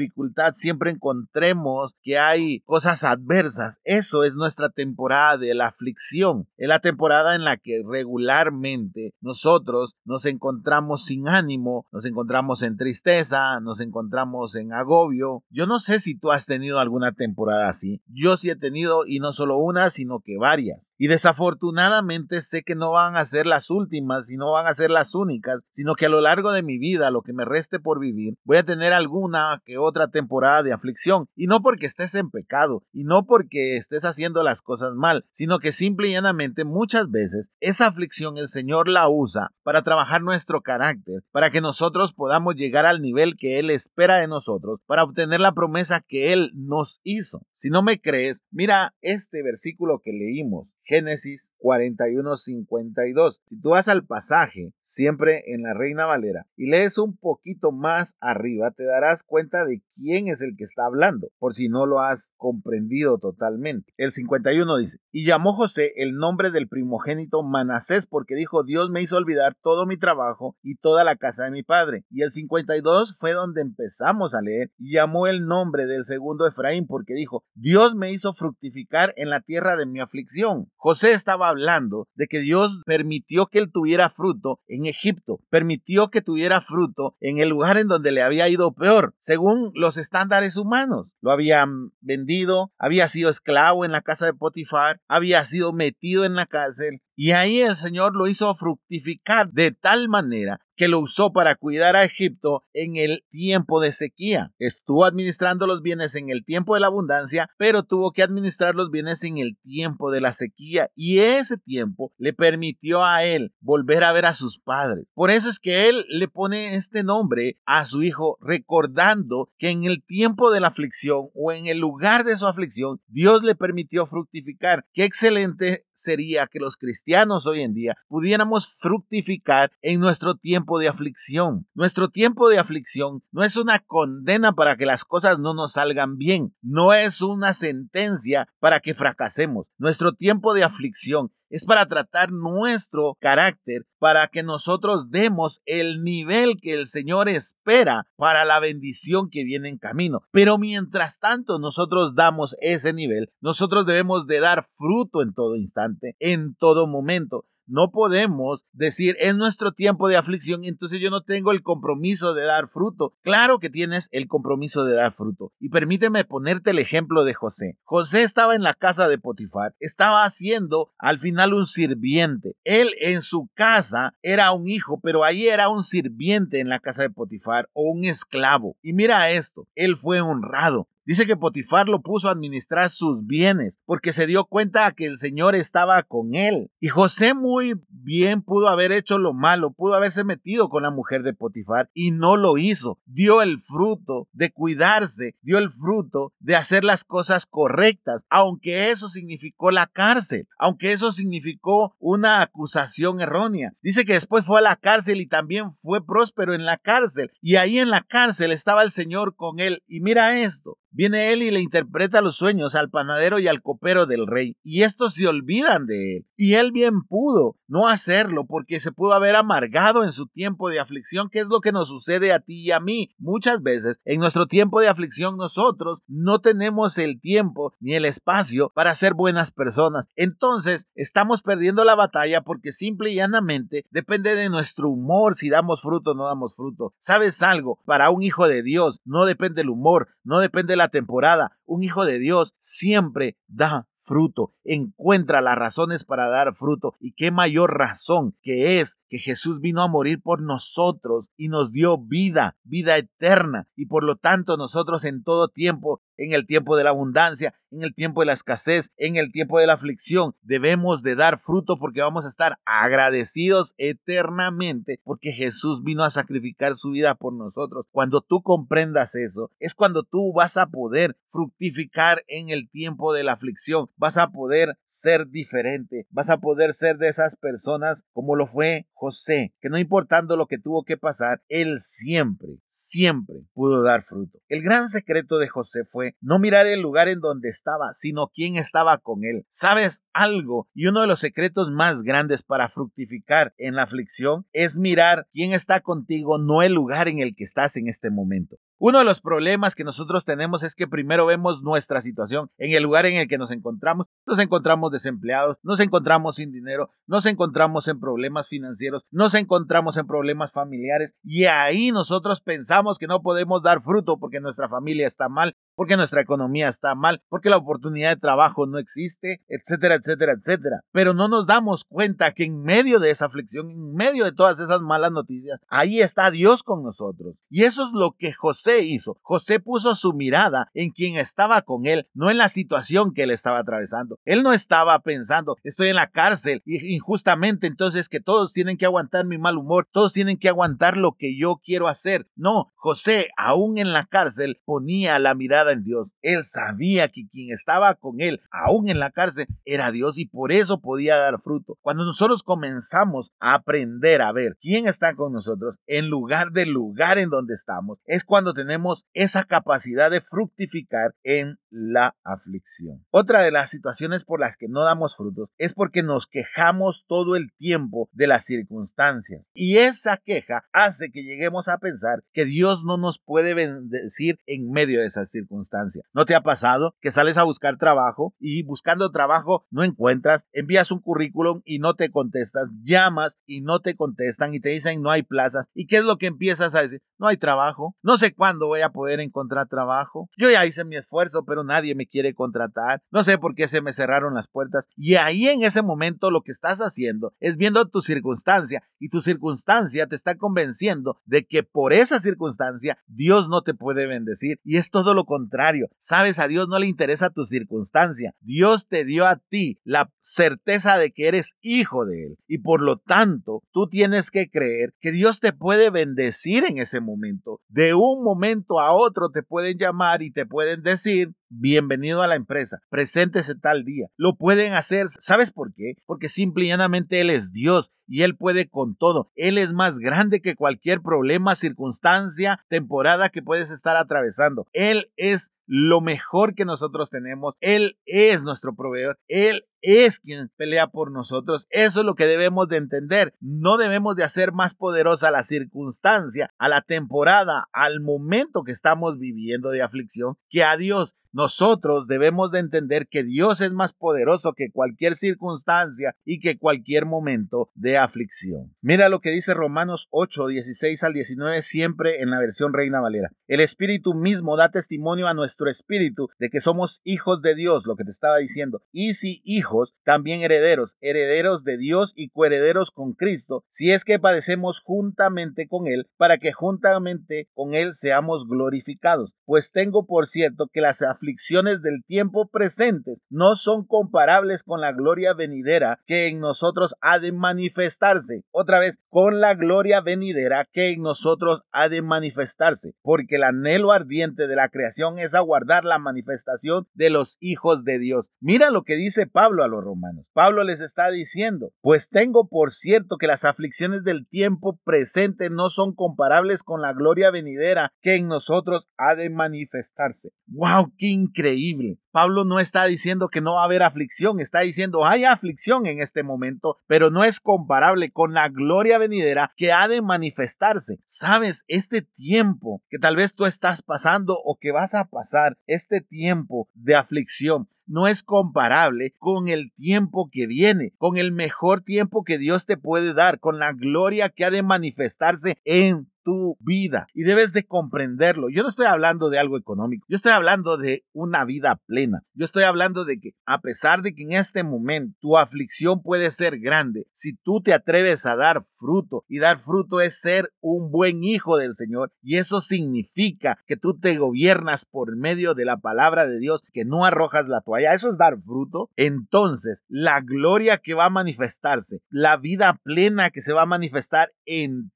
siempre 0.54 0.90
encontremos 0.90 1.94
que 2.02 2.18
hay 2.18 2.60
cosas 2.60 3.04
adversas. 3.04 3.80
Eso 3.84 4.24
es 4.24 4.34
nuestra 4.34 4.70
temporada 4.70 5.36
de 5.36 5.54
la 5.54 5.66
aflicción. 5.66 6.46
Es 6.56 6.68
la 6.68 6.80
temporada 6.80 7.34
en 7.34 7.44
la 7.44 7.56
que 7.56 7.82
regularmente 7.86 9.14
nosotros 9.20 9.96
nos 10.04 10.24
encontramos 10.26 11.04
sin 11.04 11.28
ánimo, 11.28 11.86
nos 11.92 12.04
encontramos 12.04 12.62
en 12.62 12.76
tristeza, 12.76 13.60
nos 13.60 13.80
encontramos 13.80 14.54
en 14.54 14.72
agobio. 14.72 15.42
Yo 15.50 15.66
no 15.66 15.78
sé 15.80 16.00
si 16.00 16.18
tú 16.18 16.30
has 16.30 16.46
tenido 16.46 16.78
alguna 16.78 17.12
temporada 17.12 17.68
así. 17.68 18.02
Yo 18.06 18.36
sí 18.36 18.50
he 18.50 18.56
tenido 18.56 19.06
y 19.06 19.18
no 19.18 19.32
solo 19.32 19.58
una, 19.58 19.90
sino 19.90 20.20
que 20.20 20.38
varias. 20.38 20.92
Y 20.98 21.08
desafortunadamente 21.08 22.40
sé 22.40 22.62
que 22.62 22.74
no 22.74 22.92
van 22.92 23.16
a 23.16 23.24
ser 23.24 23.46
las 23.46 23.70
últimas 23.70 24.30
y 24.30 24.36
no 24.36 24.52
van 24.52 24.66
a 24.66 24.74
ser 24.74 24.90
las 24.90 25.14
únicas, 25.14 25.60
sino 25.70 25.94
que 25.94 26.06
a 26.06 26.10
lo 26.10 26.20
largo 26.20 26.52
de 26.52 26.62
mi 26.62 26.78
vida, 26.78 27.10
lo 27.10 27.22
que 27.22 27.32
me 27.32 27.44
reste 27.44 27.80
por 27.80 28.00
vivir, 28.00 28.34
voy 28.44 28.58
a 28.58 28.64
tener 28.64 28.92
alguna 28.92 29.62
que 29.64 29.78
otra 29.78 29.87
temporada 30.10 30.62
de 30.62 30.72
aflicción. 30.72 31.28
Y 31.34 31.46
no 31.46 31.60
porque 31.60 31.86
estés 31.86 32.14
en 32.14 32.30
pecado, 32.30 32.82
y 32.92 33.04
no 33.04 33.26
porque 33.26 33.76
estés 33.76 34.04
haciendo 34.04 34.42
las 34.42 34.62
cosas 34.62 34.94
mal, 34.94 35.26
sino 35.32 35.58
que 35.58 35.72
simple 35.72 36.08
y 36.08 36.12
llanamente 36.12 36.64
muchas 36.64 37.10
veces 37.10 37.50
esa 37.60 37.86
aflicción 37.86 38.38
el 38.38 38.48
Señor 38.48 38.88
la 38.88 39.08
usa 39.08 39.50
para 39.62 39.82
trabajar 39.82 40.22
nuestro 40.22 40.62
carácter, 40.62 41.22
para 41.30 41.50
que 41.50 41.60
nosotros 41.60 42.12
podamos 42.12 42.54
llegar 42.54 42.86
al 42.86 43.00
nivel 43.00 43.36
que 43.36 43.58
Él 43.58 43.70
espera 43.70 44.20
de 44.20 44.28
nosotros, 44.28 44.80
para 44.86 45.04
obtener 45.04 45.40
la 45.40 45.52
promesa 45.52 46.00
que 46.06 46.32
Él 46.32 46.52
nos 46.54 47.00
hizo. 47.02 47.42
Si 47.54 47.70
no 47.70 47.82
me 47.82 48.00
crees, 48.00 48.44
mira 48.50 48.94
este 49.00 49.42
versículo 49.42 50.00
que 50.02 50.12
leímos, 50.12 50.74
Génesis 50.82 51.52
41, 51.58 52.36
52. 52.36 53.40
Si 53.46 53.60
tú 53.60 53.70
vas 53.70 53.88
al 53.88 54.06
pasaje, 54.06 54.72
siempre 54.88 55.42
en 55.52 55.62
la 55.62 55.74
Reina 55.74 56.06
Valera, 56.06 56.46
y 56.56 56.70
lees 56.70 56.96
un 56.96 57.16
poquito 57.16 57.72
más 57.72 58.16
arriba, 58.20 58.70
te 58.70 58.84
darás 58.84 59.22
cuenta 59.22 59.66
de 59.66 59.82
quién 59.94 60.28
es 60.28 60.40
el 60.40 60.56
que 60.56 60.64
está 60.64 60.86
hablando, 60.86 61.28
por 61.38 61.54
si 61.54 61.68
no 61.68 61.84
lo 61.84 62.00
has 62.00 62.32
comprendido 62.38 63.18
totalmente. 63.18 63.92
El 63.98 64.12
51 64.12 64.78
dice, 64.78 64.98
y 65.12 65.26
llamó 65.26 65.52
José 65.52 65.92
el 65.96 66.12
nombre 66.12 66.50
del 66.50 66.68
primogénito 66.68 67.42
Manasés, 67.42 68.06
porque 68.06 68.34
dijo, 68.34 68.64
Dios 68.64 68.90
me 68.90 69.02
hizo 69.02 69.18
olvidar 69.18 69.56
todo 69.62 69.84
mi 69.84 69.98
trabajo 69.98 70.56
y 70.62 70.76
toda 70.76 71.04
la 71.04 71.16
casa 71.16 71.44
de 71.44 71.50
mi 71.50 71.62
padre. 71.62 72.04
Y 72.08 72.22
el 72.22 72.30
52 72.30 73.18
fue 73.18 73.32
donde 73.32 73.60
empezamos 73.60 74.34
a 74.34 74.40
leer, 74.40 74.70
y 74.78 74.94
llamó 74.94 75.26
el 75.26 75.44
nombre 75.44 75.84
del 75.84 76.04
segundo 76.04 76.46
Efraín, 76.46 76.86
porque 76.86 77.12
dijo, 77.12 77.44
Dios 77.54 77.94
me 77.94 78.10
hizo 78.10 78.32
fructificar 78.32 79.12
en 79.16 79.28
la 79.28 79.42
tierra 79.42 79.76
de 79.76 79.84
mi 79.84 80.00
aflicción. 80.00 80.70
José 80.76 81.12
estaba 81.12 81.50
hablando 81.50 82.08
de 82.14 82.26
que 82.26 82.40
Dios 82.40 82.80
permitió 82.86 83.48
que 83.48 83.58
él 83.58 83.70
tuviera 83.70 84.08
fruto 84.08 84.60
en 84.66 84.77
Egipto, 84.86 85.40
permitió 85.50 86.08
que 86.08 86.22
tuviera 86.22 86.60
fruto 86.60 87.16
en 87.20 87.38
el 87.38 87.48
lugar 87.48 87.78
en 87.78 87.88
donde 87.88 88.12
le 88.12 88.22
había 88.22 88.48
ido 88.48 88.72
peor, 88.72 89.14
según 89.18 89.70
los 89.74 89.96
estándares 89.96 90.56
humanos. 90.56 91.14
Lo 91.20 91.30
habían 91.30 91.90
vendido, 92.00 92.72
había 92.78 93.08
sido 93.08 93.30
esclavo 93.30 93.84
en 93.84 93.92
la 93.92 94.02
casa 94.02 94.26
de 94.26 94.34
Potifar, 94.34 95.00
había 95.08 95.44
sido 95.44 95.72
metido 95.72 96.24
en 96.24 96.34
la 96.34 96.46
cárcel, 96.46 97.00
y 97.20 97.32
ahí 97.32 97.62
el 97.62 97.74
Señor 97.74 98.14
lo 98.14 98.28
hizo 98.28 98.54
fructificar 98.54 99.50
de 99.50 99.72
tal 99.72 100.08
manera 100.08 100.60
que 100.76 100.86
lo 100.86 101.00
usó 101.00 101.32
para 101.32 101.56
cuidar 101.56 101.96
a 101.96 102.04
Egipto 102.04 102.62
en 102.72 102.94
el 102.94 103.24
tiempo 103.30 103.80
de 103.80 103.90
sequía. 103.90 104.52
Estuvo 104.60 105.04
administrando 105.04 105.66
los 105.66 105.82
bienes 105.82 106.14
en 106.14 106.30
el 106.30 106.44
tiempo 106.44 106.74
de 106.74 106.80
la 106.80 106.86
abundancia, 106.86 107.50
pero 107.58 107.82
tuvo 107.82 108.12
que 108.12 108.22
administrar 108.22 108.76
los 108.76 108.92
bienes 108.92 109.24
en 109.24 109.38
el 109.38 109.58
tiempo 109.58 110.12
de 110.12 110.20
la 110.20 110.32
sequía 110.32 110.92
y 110.94 111.18
ese 111.18 111.58
tiempo 111.58 112.12
le 112.16 112.32
permitió 112.32 113.04
a 113.04 113.24
él 113.24 113.52
volver 113.58 114.04
a 114.04 114.12
ver 114.12 114.24
a 114.24 114.34
sus 114.34 114.60
padres. 114.60 115.08
Por 115.14 115.32
eso 115.32 115.50
es 115.50 115.58
que 115.58 115.88
él 115.88 116.06
le 116.08 116.28
pone 116.28 116.76
este 116.76 117.02
nombre 117.02 117.58
a 117.66 117.84
su 117.84 118.04
hijo 118.04 118.38
recordando 118.40 119.50
que 119.58 119.70
en 119.70 119.82
el 119.82 120.04
tiempo 120.04 120.52
de 120.52 120.60
la 120.60 120.68
aflicción 120.68 121.30
o 121.34 121.50
en 121.50 121.66
el 121.66 121.78
lugar 121.78 122.22
de 122.22 122.36
su 122.36 122.46
aflicción 122.46 123.00
Dios 123.08 123.42
le 123.42 123.56
permitió 123.56 124.06
fructificar. 124.06 124.86
Qué 124.92 125.02
excelente 125.02 125.86
sería 125.92 126.46
que 126.46 126.60
los 126.60 126.76
cristianos 126.76 127.07
hoy 127.46 127.62
en 127.62 127.72
día 127.72 127.96
pudiéramos 128.08 128.66
fructificar 128.66 129.72
en 129.80 129.98
nuestro 129.98 130.34
tiempo 130.34 130.78
de 130.78 130.88
aflicción. 130.88 131.66
Nuestro 131.72 132.10
tiempo 132.10 132.50
de 132.50 132.58
aflicción 132.58 133.22
no 133.32 133.44
es 133.44 133.56
una 133.56 133.78
condena 133.78 134.52
para 134.52 134.76
que 134.76 134.84
las 134.84 135.04
cosas 135.04 135.38
no 135.38 135.54
nos 135.54 135.72
salgan 135.72 136.18
bien, 136.18 136.54
no 136.60 136.92
es 136.92 137.22
una 137.22 137.54
sentencia 137.54 138.48
para 138.60 138.80
que 138.80 138.94
fracasemos. 138.94 139.68
Nuestro 139.78 140.12
tiempo 140.12 140.52
de 140.52 140.64
aflicción 140.64 141.32
es 141.50 141.64
para 141.64 141.86
tratar 141.86 142.30
nuestro 142.32 143.16
carácter, 143.20 143.86
para 143.98 144.28
que 144.28 144.42
nosotros 144.42 145.10
demos 145.10 145.60
el 145.64 146.02
nivel 146.02 146.56
que 146.60 146.74
el 146.74 146.86
Señor 146.86 147.28
espera 147.28 148.06
para 148.16 148.44
la 148.44 148.60
bendición 148.60 149.28
que 149.30 149.44
viene 149.44 149.68
en 149.68 149.78
camino. 149.78 150.20
Pero 150.30 150.58
mientras 150.58 151.18
tanto 151.18 151.58
nosotros 151.58 152.14
damos 152.14 152.56
ese 152.60 152.92
nivel, 152.92 153.30
nosotros 153.40 153.86
debemos 153.86 154.26
de 154.26 154.40
dar 154.40 154.66
fruto 154.72 155.22
en 155.22 155.32
todo 155.32 155.56
instante, 155.56 156.16
en 156.18 156.54
todo 156.54 156.86
momento. 156.86 157.44
No 157.68 157.90
podemos 157.90 158.64
decir 158.72 159.16
es 159.20 159.36
nuestro 159.36 159.72
tiempo 159.72 160.08
de 160.08 160.16
aflicción, 160.16 160.64
entonces 160.64 161.00
yo 161.00 161.10
no 161.10 161.22
tengo 161.22 161.52
el 161.52 161.62
compromiso 161.62 162.34
de 162.34 162.44
dar 162.44 162.68
fruto. 162.68 163.14
Claro 163.22 163.58
que 163.58 163.70
tienes 163.70 164.08
el 164.10 164.26
compromiso 164.26 164.84
de 164.84 164.94
dar 164.94 165.12
fruto. 165.12 165.52
Y 165.60 165.68
permíteme 165.68 166.24
ponerte 166.24 166.70
el 166.70 166.78
ejemplo 166.78 167.24
de 167.24 167.34
José. 167.34 167.78
José 167.84 168.22
estaba 168.22 168.54
en 168.54 168.62
la 168.62 168.74
casa 168.74 169.08
de 169.08 169.18
Potifar, 169.18 169.74
estaba 169.80 170.24
haciendo 170.24 170.92
al 170.98 171.18
final 171.18 171.54
un 171.54 171.66
sirviente. 171.66 172.56
Él 172.64 172.90
en 173.00 173.22
su 173.22 173.48
casa 173.54 174.14
era 174.22 174.52
un 174.52 174.68
hijo, 174.68 175.00
pero 175.00 175.24
ahí 175.24 175.48
era 175.48 175.68
un 175.68 175.84
sirviente 175.84 176.60
en 176.60 176.68
la 176.68 176.80
casa 176.80 177.02
de 177.02 177.10
Potifar 177.10 177.68
o 177.72 177.90
un 177.90 178.04
esclavo. 178.04 178.76
Y 178.82 178.92
mira 178.92 179.30
esto, 179.30 179.66
él 179.74 179.96
fue 179.96 180.20
honrado. 180.20 180.88
Dice 181.08 181.26
que 181.26 181.38
Potifar 181.38 181.88
lo 181.88 182.02
puso 182.02 182.28
a 182.28 182.32
administrar 182.32 182.90
sus 182.90 183.24
bienes 183.24 183.80
porque 183.86 184.12
se 184.12 184.26
dio 184.26 184.44
cuenta 184.44 184.92
que 184.92 185.06
el 185.06 185.16
Señor 185.16 185.54
estaba 185.54 186.02
con 186.02 186.34
él. 186.34 186.70
Y 186.80 186.88
José 186.88 187.32
muy 187.32 187.80
bien 187.88 188.42
pudo 188.42 188.68
haber 188.68 188.92
hecho 188.92 189.16
lo 189.16 189.32
malo, 189.32 189.72
pudo 189.72 189.94
haberse 189.94 190.22
metido 190.22 190.68
con 190.68 190.82
la 190.82 190.90
mujer 190.90 191.22
de 191.22 191.32
Potifar 191.32 191.88
y 191.94 192.10
no 192.10 192.36
lo 192.36 192.58
hizo. 192.58 192.98
Dio 193.06 193.40
el 193.40 193.58
fruto 193.58 194.28
de 194.32 194.52
cuidarse, 194.52 195.34
dio 195.40 195.56
el 195.56 195.70
fruto 195.70 196.34
de 196.40 196.56
hacer 196.56 196.84
las 196.84 197.04
cosas 197.04 197.46
correctas, 197.46 198.22
aunque 198.28 198.90
eso 198.90 199.08
significó 199.08 199.70
la 199.70 199.86
cárcel, 199.86 200.46
aunque 200.58 200.92
eso 200.92 201.10
significó 201.12 201.96
una 201.98 202.42
acusación 202.42 203.22
errónea. 203.22 203.72
Dice 203.80 204.04
que 204.04 204.12
después 204.12 204.44
fue 204.44 204.58
a 204.58 204.62
la 204.62 204.76
cárcel 204.76 205.22
y 205.22 205.26
también 205.26 205.72
fue 205.72 206.04
próspero 206.04 206.52
en 206.52 206.66
la 206.66 206.76
cárcel. 206.76 207.30
Y 207.40 207.56
ahí 207.56 207.78
en 207.78 207.88
la 207.88 208.02
cárcel 208.02 208.52
estaba 208.52 208.82
el 208.82 208.90
Señor 208.90 209.36
con 209.36 209.58
él. 209.58 209.82
Y 209.86 210.00
mira 210.00 210.38
esto, 210.42 210.76
Viene 210.90 211.32
él 211.32 211.42
y 211.42 211.50
le 211.50 211.60
interpreta 211.60 212.22
los 212.22 212.36
sueños 212.36 212.74
al 212.74 212.88
panadero 212.90 213.38
y 213.38 213.46
al 213.46 213.60
copero 213.60 214.06
del 214.06 214.26
rey, 214.26 214.56
y 214.62 214.82
estos 214.82 215.14
se 215.14 215.28
olvidan 215.28 215.86
de 215.86 216.16
él. 216.16 216.26
Y 216.36 216.54
él 216.54 216.72
bien 216.72 217.02
pudo 217.02 217.57
no 217.68 217.86
hacerlo 217.86 218.46
porque 218.46 218.80
se 218.80 218.92
pudo 218.92 219.12
haber 219.12 219.36
amargado 219.36 220.02
en 220.02 220.12
su 220.12 220.26
tiempo 220.26 220.68
de 220.68 220.80
aflicción, 220.80 221.28
que 221.28 221.38
es 221.38 221.48
lo 221.48 221.60
que 221.60 221.72
nos 221.72 221.88
sucede 221.88 222.32
a 222.32 222.40
ti 222.40 222.62
y 222.62 222.72
a 222.72 222.80
mí. 222.80 223.14
Muchas 223.18 223.62
veces 223.62 224.00
en 224.04 224.20
nuestro 224.20 224.46
tiempo 224.46 224.80
de 224.80 224.88
aflicción 224.88 225.36
nosotros 225.36 226.00
no 226.08 226.40
tenemos 226.40 226.98
el 226.98 227.20
tiempo 227.20 227.74
ni 227.80 227.94
el 227.94 228.04
espacio 228.04 228.72
para 228.74 228.94
ser 228.94 229.14
buenas 229.14 229.50
personas. 229.52 230.08
Entonces 230.16 230.88
estamos 230.94 231.42
perdiendo 231.42 231.84
la 231.84 231.94
batalla 231.94 232.42
porque 232.42 232.72
simple 232.72 233.10
y 233.10 233.16
llanamente 233.16 233.84
depende 233.90 234.34
de 234.34 234.48
nuestro 234.48 234.88
humor 234.88 235.36
si 235.36 235.50
damos 235.50 235.82
fruto 235.82 236.12
o 236.12 236.14
no 236.14 236.26
damos 236.26 236.56
fruto. 236.56 236.94
¿Sabes 236.98 237.42
algo? 237.42 237.78
Para 237.84 238.10
un 238.10 238.22
hijo 238.22 238.48
de 238.48 238.62
Dios 238.62 239.00
no 239.04 239.26
depende 239.26 239.62
el 239.62 239.68
humor, 239.68 240.08
no 240.24 240.40
depende 240.40 240.76
la 240.76 240.88
temporada. 240.88 241.58
Un 241.66 241.82
hijo 241.82 242.04
de 242.04 242.18
Dios 242.18 242.54
siempre 242.60 243.36
da 243.46 243.88
fruto, 244.08 244.54
encuentra 244.64 245.42
las 245.42 245.56
razones 245.56 246.04
para 246.04 246.28
dar 246.28 246.54
fruto. 246.54 246.94
Y 246.98 247.12
qué 247.12 247.30
mayor 247.30 247.76
razón 247.76 248.34
que 248.42 248.80
es 248.80 248.98
que 249.08 249.18
Jesús 249.18 249.60
vino 249.60 249.82
a 249.82 249.88
morir 249.88 250.22
por 250.22 250.42
nosotros 250.42 251.28
y 251.36 251.48
nos 251.48 251.70
dio 251.70 251.98
vida, 251.98 252.56
vida 252.64 252.96
eterna. 252.96 253.68
Y 253.76 253.86
por 253.86 254.02
lo 254.02 254.16
tanto 254.16 254.56
nosotros 254.56 255.04
en 255.04 255.22
todo 255.22 255.48
tiempo 255.48 256.02
en 256.18 256.32
el 256.32 256.46
tiempo 256.46 256.76
de 256.76 256.84
la 256.84 256.90
abundancia, 256.90 257.54
en 257.70 257.82
el 257.82 257.94
tiempo 257.94 258.20
de 258.20 258.26
la 258.26 258.32
escasez, 258.32 258.92
en 258.96 259.16
el 259.16 259.30
tiempo 259.32 259.58
de 259.58 259.66
la 259.66 259.74
aflicción. 259.74 260.34
Debemos 260.42 261.02
de 261.02 261.14
dar 261.14 261.38
fruto 261.38 261.78
porque 261.78 262.02
vamos 262.02 262.24
a 262.24 262.28
estar 262.28 262.58
agradecidos 262.64 263.74
eternamente 263.78 265.00
porque 265.04 265.32
Jesús 265.32 265.82
vino 265.82 266.04
a 266.04 266.10
sacrificar 266.10 266.76
su 266.76 266.90
vida 266.90 267.14
por 267.14 267.32
nosotros. 267.32 267.86
Cuando 267.90 268.20
tú 268.20 268.42
comprendas 268.42 269.14
eso, 269.14 269.50
es 269.60 269.74
cuando 269.74 270.02
tú 270.02 270.32
vas 270.34 270.56
a 270.56 270.66
poder 270.66 271.16
fructificar 271.28 272.24
en 272.26 272.50
el 272.50 272.68
tiempo 272.68 273.12
de 273.12 273.22
la 273.22 273.32
aflicción. 273.32 273.88
Vas 273.98 274.16
a 274.16 274.30
poder 274.30 274.78
ser 274.86 275.26
diferente. 275.28 276.06
Vas 276.10 276.30
a 276.30 276.38
poder 276.38 276.72
ser 276.72 276.96
de 276.98 277.08
esas 277.08 277.36
personas 277.36 278.04
como 278.12 278.36
lo 278.36 278.46
fue 278.46 278.86
José, 278.92 279.52
que 279.60 279.68
no 279.68 279.78
importando 279.78 280.36
lo 280.36 280.46
que 280.46 280.58
tuvo 280.58 280.84
que 280.84 280.96
pasar, 280.96 281.42
él 281.48 281.80
siempre, 281.80 282.48
siempre 282.78 283.42
pudo 283.54 283.82
dar 283.82 284.02
fruto. 284.02 284.38
El 284.48 284.62
gran 284.62 284.88
secreto 284.88 285.38
de 285.38 285.48
José 285.48 285.84
fue 285.84 286.14
no 286.20 286.38
mirar 286.38 286.66
el 286.66 286.80
lugar 286.80 287.08
en 287.08 287.18
donde 287.18 287.48
estaba, 287.48 287.92
sino 287.92 288.28
quién 288.28 288.56
estaba 288.56 288.98
con 288.98 289.24
él. 289.24 289.44
¿Sabes 289.48 290.04
algo? 290.12 290.68
Y 290.74 290.86
uno 290.86 291.00
de 291.00 291.08
los 291.08 291.18
secretos 291.18 291.72
más 291.72 292.02
grandes 292.02 292.44
para 292.44 292.68
fructificar 292.68 293.52
en 293.58 293.74
la 293.74 293.82
aflicción 293.82 294.46
es 294.52 294.78
mirar 294.78 295.26
quién 295.32 295.52
está 295.52 295.80
contigo, 295.80 296.38
no 296.38 296.62
el 296.62 296.72
lugar 296.72 297.08
en 297.08 297.18
el 297.18 297.34
que 297.34 297.44
estás 297.44 297.76
en 297.76 297.88
este 297.88 298.10
momento. 298.10 298.56
Uno 298.80 299.00
de 299.00 299.04
los 299.04 299.20
problemas 299.20 299.74
que 299.74 299.82
nosotros 299.82 300.24
tenemos 300.24 300.62
es 300.62 300.76
que 300.76 300.86
primero 300.86 301.26
vemos 301.26 301.62
nuestra 301.62 302.00
situación 302.00 302.48
en 302.58 302.74
el 302.74 302.84
lugar 302.84 303.06
en 303.06 303.16
el 303.16 303.26
que 303.26 303.38
nos 303.38 303.50
encontramos. 303.50 304.06
Nos 304.24 304.38
encontramos 304.38 304.92
desempleados, 304.92 305.56
nos 305.64 305.80
encontramos 305.80 306.36
sin 306.36 306.52
dinero, 306.52 306.90
nos 307.08 307.26
encontramos 307.26 307.88
en 307.88 307.98
problemas 307.98 308.46
financieros, 308.46 309.04
nos 309.10 309.34
encontramos 309.34 309.96
en 309.96 310.06
problemas 310.06 310.52
familiares 310.52 311.16
y 311.24 311.46
ahí 311.46 311.90
nosotros 311.90 312.40
pensamos 312.40 312.67
que 312.98 313.06
no 313.06 313.22
podemos 313.22 313.62
dar 313.62 313.80
fruto 313.80 314.18
porque 314.18 314.40
nuestra 314.40 314.68
familia 314.68 315.06
está 315.06 315.28
mal, 315.28 315.56
porque 315.74 315.96
nuestra 315.96 316.20
economía 316.20 316.68
está 316.68 316.94
mal, 316.94 317.22
porque 317.28 317.50
la 317.50 317.56
oportunidad 317.56 318.10
de 318.10 318.20
trabajo 318.20 318.66
no 318.66 318.78
existe, 318.78 319.42
etcétera, 319.48 319.94
etcétera, 319.96 320.32
etcétera. 320.32 320.80
Pero 320.92 321.14
no 321.14 321.28
nos 321.28 321.46
damos 321.46 321.84
cuenta 321.84 322.32
que 322.32 322.44
en 322.44 322.62
medio 322.62 322.98
de 322.98 323.10
esa 323.10 323.26
aflicción, 323.26 323.70
en 323.70 323.94
medio 323.94 324.24
de 324.24 324.32
todas 324.32 324.60
esas 324.60 324.80
malas 324.80 325.12
noticias, 325.12 325.60
ahí 325.68 326.00
está 326.00 326.30
Dios 326.30 326.62
con 326.62 326.82
nosotros. 326.82 327.34
Y 327.48 327.64
eso 327.64 327.84
es 327.84 327.92
lo 327.92 328.12
que 328.12 328.32
José 328.32 328.80
hizo. 328.80 329.18
José 329.22 329.60
puso 329.60 329.94
su 329.94 330.12
mirada 330.12 330.70
en 330.74 330.90
quien 330.90 331.16
estaba 331.16 331.62
con 331.62 331.86
él, 331.86 332.06
no 332.14 332.30
en 332.30 332.38
la 332.38 332.48
situación 332.48 333.12
que 333.12 333.22
él 333.22 333.30
estaba 333.30 333.60
atravesando. 333.60 334.18
Él 334.24 334.42
no 334.42 334.52
estaba 334.52 334.98
pensando, 335.00 335.56
estoy 335.62 335.88
en 335.88 335.96
la 335.96 336.10
cárcel 336.10 336.62
injustamente 336.66 337.66
entonces 337.66 338.08
que 338.08 338.20
todos 338.20 338.52
tienen 338.52 338.76
que 338.76 338.86
aguantar 338.86 339.24
mi 339.24 339.38
mal 339.38 339.56
humor, 339.56 339.88
todos 339.90 340.12
tienen 340.12 340.38
que 340.38 340.48
aguantar 340.48 340.96
lo 340.96 341.12
que 341.12 341.38
yo 341.38 341.60
quiero 341.62 341.88
hacer. 341.88 342.26
No, 342.36 342.57
José, 342.74 343.28
aún 343.36 343.78
en 343.78 343.92
la 343.92 344.06
cárcel, 344.06 344.60
ponía 344.64 345.18
la 345.18 345.34
mirada 345.34 345.72
en 345.72 345.84
Dios. 345.84 346.14
Él 346.22 346.44
sabía 346.44 347.08
que 347.08 347.28
quien 347.30 347.52
estaba 347.52 347.94
con 347.94 348.20
él, 348.20 348.40
aún 348.50 348.88
en 348.88 348.98
la 348.98 349.10
cárcel, 349.10 349.46
era 349.64 349.90
Dios 349.90 350.18
y 350.18 350.26
por 350.26 350.52
eso 350.52 350.80
podía 350.80 351.16
dar 351.16 351.40
fruto. 351.40 351.76
Cuando 351.80 352.04
nosotros 352.04 352.42
comenzamos 352.42 353.32
a 353.40 353.54
aprender 353.54 354.22
a 354.22 354.32
ver 354.32 354.56
quién 354.60 354.86
está 354.86 355.14
con 355.14 355.32
nosotros 355.32 355.76
en 355.86 356.08
lugar 356.08 356.50
del 356.52 356.70
lugar 356.70 357.18
en 357.18 357.30
donde 357.30 357.54
estamos, 357.54 357.98
es 358.04 358.24
cuando 358.24 358.54
tenemos 358.54 359.04
esa 359.12 359.44
capacidad 359.44 360.10
de 360.10 360.20
fructificar 360.20 361.14
en 361.22 361.58
la 361.70 362.16
aflicción. 362.24 363.04
Otra 363.10 363.42
de 363.42 363.50
las 363.50 363.70
situaciones 363.70 364.24
por 364.24 364.40
las 364.40 364.56
que 364.56 364.68
no 364.68 364.84
damos 364.84 365.16
frutos 365.16 365.50
es 365.58 365.74
porque 365.74 366.02
nos 366.02 366.26
quejamos 366.26 367.04
todo 367.06 367.36
el 367.36 367.52
tiempo 367.52 368.08
de 368.12 368.26
las 368.26 368.44
circunstancias. 368.44 369.44
Y 369.52 369.78
esa 369.78 370.16
queja 370.16 370.64
hace 370.72 371.10
que 371.10 371.22
lleguemos 371.22 371.68
a 371.68 371.78
pensar 371.78 372.24
que 372.32 372.37
Dios 372.44 372.84
no 372.84 372.96
nos 372.96 373.18
puede 373.18 373.54
bendecir 373.54 374.38
en 374.46 374.70
medio 374.70 375.00
de 375.00 375.06
esas 375.06 375.30
circunstancias. 375.30 376.04
¿No 376.12 376.24
te 376.24 376.34
ha 376.34 376.42
pasado 376.42 376.94
que 377.00 377.10
sales 377.10 377.36
a 377.36 377.44
buscar 377.44 377.76
trabajo 377.78 378.34
y 378.38 378.62
buscando 378.62 379.10
trabajo 379.10 379.66
no 379.70 379.84
encuentras, 379.84 380.44
envías 380.52 380.90
un 380.90 381.00
currículum 381.00 381.62
y 381.64 381.78
no 381.78 381.94
te 381.94 382.10
contestas, 382.10 382.70
llamas 382.82 383.38
y 383.46 383.60
no 383.60 383.80
te 383.80 383.94
contestan 383.94 384.54
y 384.54 384.60
te 384.60 384.70
dicen 384.70 385.02
no 385.02 385.10
hay 385.10 385.22
plazas? 385.22 385.66
¿Y 385.74 385.86
qué 385.86 385.98
es 385.98 386.04
lo 386.04 386.18
que 386.18 386.26
empiezas 386.26 386.74
a 386.74 386.82
decir? 386.82 387.02
No 387.18 387.26
hay 387.26 387.36
trabajo, 387.36 387.96
no 388.02 388.16
sé 388.16 388.34
cuándo 388.34 388.66
voy 388.66 388.82
a 388.82 388.90
poder 388.90 389.20
encontrar 389.20 389.68
trabajo. 389.68 390.28
Yo 390.36 390.50
ya 390.50 390.64
hice 390.66 390.84
mi 390.84 390.96
esfuerzo, 390.96 391.44
pero 391.44 391.64
nadie 391.64 391.94
me 391.94 392.06
quiere 392.06 392.34
contratar. 392.34 393.02
No 393.10 393.24
sé 393.24 393.38
por 393.38 393.54
qué 393.54 393.68
se 393.68 393.80
me 393.80 393.92
cerraron 393.92 394.34
las 394.34 394.48
puertas. 394.48 394.88
Y 394.96 395.16
ahí 395.16 395.48
en 395.48 395.62
ese 395.62 395.82
momento 395.82 396.30
lo 396.30 396.42
que 396.42 396.52
estás 396.52 396.80
haciendo 396.80 397.34
es 397.40 397.56
viendo 397.56 397.88
tu 397.88 398.02
circunstancia 398.02 398.82
y 398.98 399.08
tu 399.08 399.22
circunstancia 399.22 400.06
te 400.06 400.16
está 400.16 400.36
convenciendo 400.36 401.20
de 401.24 401.44
que 401.44 401.62
por 401.62 401.92
esa 401.92 402.20
circunstancia 402.28 402.98
Dios 403.06 403.48
no 403.48 403.62
te 403.62 403.74
puede 403.74 404.06
bendecir. 404.06 404.58
Y 404.64 404.76
es 404.76 404.90
todo 404.90 405.14
lo 405.14 405.24
contrario 405.24 405.88
sabes, 405.98 406.38
a 406.38 406.48
Dios 406.48 406.68
no 406.68 406.78
le 406.78 406.86
interesa 406.86 407.30
tu 407.30 407.44
circunstancia. 407.44 408.34
Dios 408.40 408.88
te 408.88 409.04
dio 409.04 409.26
a 409.26 409.36
ti 409.36 409.78
la 409.84 410.10
certeza 410.20 410.98
de 410.98 411.12
que 411.12 411.28
eres 411.28 411.56
hijo 411.60 412.04
de 412.04 412.26
Él. 412.26 412.36
Y 412.46 412.58
por 412.58 412.82
lo 412.82 412.98
tanto, 412.98 413.62
tú 413.72 413.88
tienes 413.88 414.30
que 414.30 414.50
creer 414.50 414.94
que 415.00 415.12
Dios 415.12 415.40
te 415.40 415.52
puede 415.52 415.90
bendecir 415.90 416.64
en 416.64 416.78
ese 416.78 417.00
momento. 417.00 417.60
De 417.68 417.94
un 417.94 418.22
momento 418.22 418.80
a 418.80 418.92
otro 418.92 419.30
te 419.30 419.42
pueden 419.42 419.78
llamar 419.78 420.22
y 420.22 420.30
te 420.30 420.46
pueden 420.46 420.82
decir, 420.82 421.34
bienvenido 421.50 422.22
a 422.22 422.26
la 422.26 422.36
empresa, 422.36 422.80
preséntese 422.90 423.54
tal 423.54 423.84
día. 423.84 424.08
Lo 424.16 424.36
pueden 424.36 424.74
hacer, 424.74 425.06
¿sabes 425.08 425.52
por 425.52 425.74
qué? 425.74 425.94
Porque 426.06 426.28
simple 426.28 426.64
y 426.64 426.68
llanamente 426.68 427.20
Él 427.20 427.30
es 427.30 427.52
Dios 427.52 427.92
y 428.06 428.22
Él 428.22 428.36
puede 428.36 428.68
con 428.68 428.96
todo. 428.96 429.30
Él 429.36 429.58
es 429.58 429.72
más 429.72 429.98
grande 429.98 430.40
que 430.40 430.56
cualquier 430.56 431.00
problema, 431.00 431.54
circunstancia, 431.54 432.64
temporada 432.68 433.28
que 433.28 433.42
puedes 433.42 433.70
estar 433.70 433.96
atravesando. 433.96 434.66
Él 434.72 435.10
es 435.16 435.52
lo 435.68 436.00
mejor 436.00 436.54
que 436.54 436.64
nosotros 436.64 437.10
tenemos. 437.10 437.54
Él 437.60 437.98
es 438.06 438.42
nuestro 438.42 438.74
proveedor. 438.74 439.18
Él 439.28 439.66
es 439.82 440.18
quien 440.18 440.48
pelea 440.56 440.88
por 440.88 441.12
nosotros. 441.12 441.66
Eso 441.70 442.00
es 442.00 442.06
lo 442.06 442.14
que 442.14 442.26
debemos 442.26 442.68
de 442.68 442.78
entender. 442.78 443.34
No 443.40 443.76
debemos 443.76 444.16
de 444.16 444.24
hacer 444.24 444.52
más 444.52 444.74
poderosa 444.74 445.30
la 445.30 445.44
circunstancia, 445.44 446.50
a 446.58 446.68
la 446.68 446.82
temporada, 446.82 447.68
al 447.72 448.00
momento 448.00 448.64
que 448.64 448.72
estamos 448.72 449.18
viviendo 449.18 449.70
de 449.70 449.82
aflicción, 449.82 450.36
que 450.48 450.64
a 450.64 450.76
Dios. 450.76 451.14
Nosotros 451.30 452.06
debemos 452.06 452.50
de 452.50 452.58
entender 452.58 453.06
que 453.06 453.22
Dios 453.22 453.60
es 453.60 453.74
más 453.74 453.92
poderoso 453.92 454.54
que 454.54 454.70
cualquier 454.72 455.14
circunstancia 455.14 456.16
y 456.24 456.40
que 456.40 456.58
cualquier 456.58 457.04
momento 457.04 457.70
de 457.74 457.98
aflicción. 457.98 458.74
Mira 458.80 459.10
lo 459.10 459.20
que 459.20 459.30
dice 459.30 459.52
Romanos 459.52 460.08
8, 460.10 460.46
16 460.46 461.04
al 461.04 461.12
19, 461.12 461.60
siempre 461.60 462.22
en 462.22 462.30
la 462.30 462.38
versión 462.38 462.72
Reina 462.72 463.00
Valera. 463.00 463.30
El 463.46 463.60
Espíritu 463.60 464.14
mismo 464.14 464.56
da 464.56 464.70
testimonio 464.70 465.28
a 465.28 465.34
nuestro 465.34 465.57
espíritu 465.66 466.28
de 466.38 466.50
que 466.50 466.60
somos 466.60 467.00
hijos 467.02 467.42
de 467.42 467.56
Dios, 467.56 467.84
lo 467.86 467.96
que 467.96 468.04
te 468.04 468.10
estaba 468.10 468.38
diciendo. 468.38 468.82
Y 468.92 469.14
si 469.14 469.40
hijos, 469.44 469.94
también 470.04 470.42
herederos, 470.42 470.96
herederos 471.00 471.64
de 471.64 471.76
Dios 471.76 472.12
y 472.14 472.28
coherederos 472.28 472.90
con 472.92 473.14
Cristo, 473.14 473.64
si 473.70 473.90
es 473.90 474.04
que 474.04 474.20
padecemos 474.20 474.80
juntamente 474.80 475.66
con 475.66 475.86
Él, 475.86 476.08
para 476.16 476.38
que 476.38 476.52
juntamente 476.52 477.48
con 477.54 477.74
Él 477.74 477.94
seamos 477.94 478.46
glorificados. 478.46 479.34
Pues 479.44 479.72
tengo 479.72 480.06
por 480.06 480.26
cierto 480.26 480.68
que 480.72 480.80
las 480.80 481.02
aflicciones 481.02 481.82
del 481.82 482.02
tiempo 482.06 482.48
presente 482.48 483.16
no 483.30 483.56
son 483.56 483.86
comparables 483.86 484.62
con 484.62 484.80
la 484.80 484.92
gloria 484.92 485.32
venidera 485.32 486.00
que 486.06 486.28
en 486.28 486.40
nosotros 486.40 486.94
ha 487.00 487.18
de 487.18 487.32
manifestarse. 487.32 488.44
Otra 488.50 488.78
vez, 488.78 488.98
con 489.08 489.40
la 489.40 489.54
gloria 489.54 490.00
venidera 490.00 490.68
que 490.72 490.90
en 490.90 491.02
nosotros 491.02 491.62
ha 491.72 491.88
de 491.88 492.02
manifestarse, 492.02 492.94
porque 493.02 493.36
el 493.36 493.44
anhelo 493.44 493.92
ardiente 493.92 494.46
de 494.46 494.56
la 494.56 494.68
creación 494.68 495.18
es 495.18 495.34
aguardar 495.48 495.86
la 495.86 495.98
manifestación 495.98 496.86
de 496.92 497.08
los 497.08 497.38
hijos 497.40 497.82
de 497.84 497.98
Dios. 497.98 498.30
Mira 498.38 498.70
lo 498.70 498.82
que 498.82 498.96
dice 498.96 499.26
Pablo 499.26 499.64
a 499.64 499.68
los 499.68 499.82
romanos. 499.82 500.26
Pablo 500.34 500.62
les 500.62 500.80
está 500.80 501.10
diciendo, 501.10 501.72
pues 501.80 502.10
tengo 502.10 502.48
por 502.48 502.70
cierto 502.70 503.16
que 503.16 503.26
las 503.26 503.46
aflicciones 503.46 504.04
del 504.04 504.26
tiempo 504.28 504.78
presente 504.84 505.48
no 505.48 505.70
son 505.70 505.94
comparables 505.94 506.62
con 506.62 506.82
la 506.82 506.92
gloria 506.92 507.30
venidera 507.30 507.92
que 508.02 508.16
en 508.16 508.28
nosotros 508.28 508.88
ha 508.98 509.14
de 509.14 509.30
manifestarse. 509.30 510.30
¡Wow! 510.46 510.92
¡Qué 510.98 511.06
increíble! 511.06 511.98
Pablo 512.10 512.44
no 512.44 512.60
está 512.60 512.84
diciendo 512.84 513.28
que 513.28 513.40
no 513.40 513.54
va 513.54 513.62
a 513.62 513.64
haber 513.64 513.82
aflicción, 513.82 514.40
está 514.40 514.60
diciendo 514.60 515.06
hay 515.06 515.24
aflicción 515.24 515.86
en 515.86 516.00
este 516.00 516.22
momento, 516.22 516.76
pero 516.86 517.10
no 517.10 517.24
es 517.24 517.40
comparable 517.40 518.10
con 518.10 518.34
la 518.34 518.48
gloria 518.48 518.98
venidera 518.98 519.52
que 519.56 519.72
ha 519.72 519.88
de 519.88 520.02
manifestarse. 520.02 521.00
Sabes, 521.06 521.64
este 521.68 522.02
tiempo 522.02 522.82
que 522.88 522.98
tal 522.98 523.16
vez 523.16 523.34
tú 523.34 523.46
estás 523.46 523.82
pasando 523.82 524.38
o 524.42 524.56
que 524.60 524.72
vas 524.72 524.94
a 524.94 525.04
pasar, 525.06 525.58
este 525.66 526.00
tiempo 526.00 526.68
de 526.74 526.94
aflicción, 526.94 527.68
no 527.88 528.06
es 528.06 528.22
comparable 528.22 529.14
con 529.18 529.48
el 529.48 529.72
tiempo 529.72 530.28
que 530.30 530.46
viene, 530.46 530.92
con 530.98 531.16
el 531.16 531.32
mejor 531.32 531.82
tiempo 531.82 532.22
que 532.22 532.38
Dios 532.38 532.66
te 532.66 532.76
puede 532.76 533.14
dar, 533.14 533.40
con 533.40 533.58
la 533.58 533.72
gloria 533.72 534.28
que 534.28 534.44
ha 534.44 534.50
de 534.50 534.62
manifestarse 534.62 535.58
en 535.64 536.10
tu 536.28 536.58
vida 536.60 537.06
y 537.14 537.22
debes 537.22 537.54
de 537.54 537.64
comprenderlo. 537.64 538.50
Yo 538.50 538.62
no 538.62 538.68
estoy 538.68 538.84
hablando 538.84 539.30
de 539.30 539.38
algo 539.38 539.56
económico, 539.56 540.04
yo 540.10 540.16
estoy 540.16 540.32
hablando 540.32 540.76
de 540.76 541.06
una 541.14 541.46
vida 541.46 541.80
plena. 541.86 542.22
Yo 542.34 542.44
estoy 542.44 542.64
hablando 542.64 543.06
de 543.06 543.18
que 543.18 543.30
a 543.46 543.62
pesar 543.62 544.02
de 544.02 544.14
que 544.14 544.24
en 544.24 544.32
este 544.32 544.62
momento 544.62 545.16
tu 545.22 545.38
aflicción 545.38 546.02
puede 546.02 546.30
ser 546.30 546.58
grande, 546.58 547.06
si 547.14 547.34
tú 547.34 547.62
te 547.62 547.72
atreves 547.72 548.26
a 548.26 548.36
dar 548.36 548.62
fruto 548.78 549.24
y 549.26 549.38
dar 549.38 549.58
fruto 549.58 550.02
es 550.02 550.20
ser 550.20 550.52
un 550.60 550.90
buen 550.90 551.24
hijo 551.24 551.56
del 551.56 551.72
Señor 551.74 552.12
y 552.22 552.36
eso 552.36 552.60
significa 552.60 553.56
que 553.66 553.78
tú 553.78 553.98
te 553.98 554.18
gobiernas 554.18 554.84
por 554.84 555.16
medio 555.16 555.54
de 555.54 555.64
la 555.64 555.78
palabra 555.78 556.26
de 556.26 556.38
Dios, 556.38 556.62
que 556.74 556.84
no 556.84 557.06
arrojas 557.06 557.48
la 557.48 557.62
toalla, 557.62 557.94
eso 557.94 558.10
es 558.10 558.18
dar 558.18 558.38
fruto. 558.42 558.90
Entonces, 558.96 559.82
la 559.88 560.20
gloria 560.20 560.76
que 560.76 560.92
va 560.92 561.06
a 561.06 561.10
manifestarse, 561.10 562.02
la 562.10 562.36
vida 562.36 562.78
plena 562.82 563.30
que 563.30 563.40
se 563.40 563.54
va 563.54 563.62
a 563.62 563.66
manifestar 563.66 564.30
en 564.44 564.90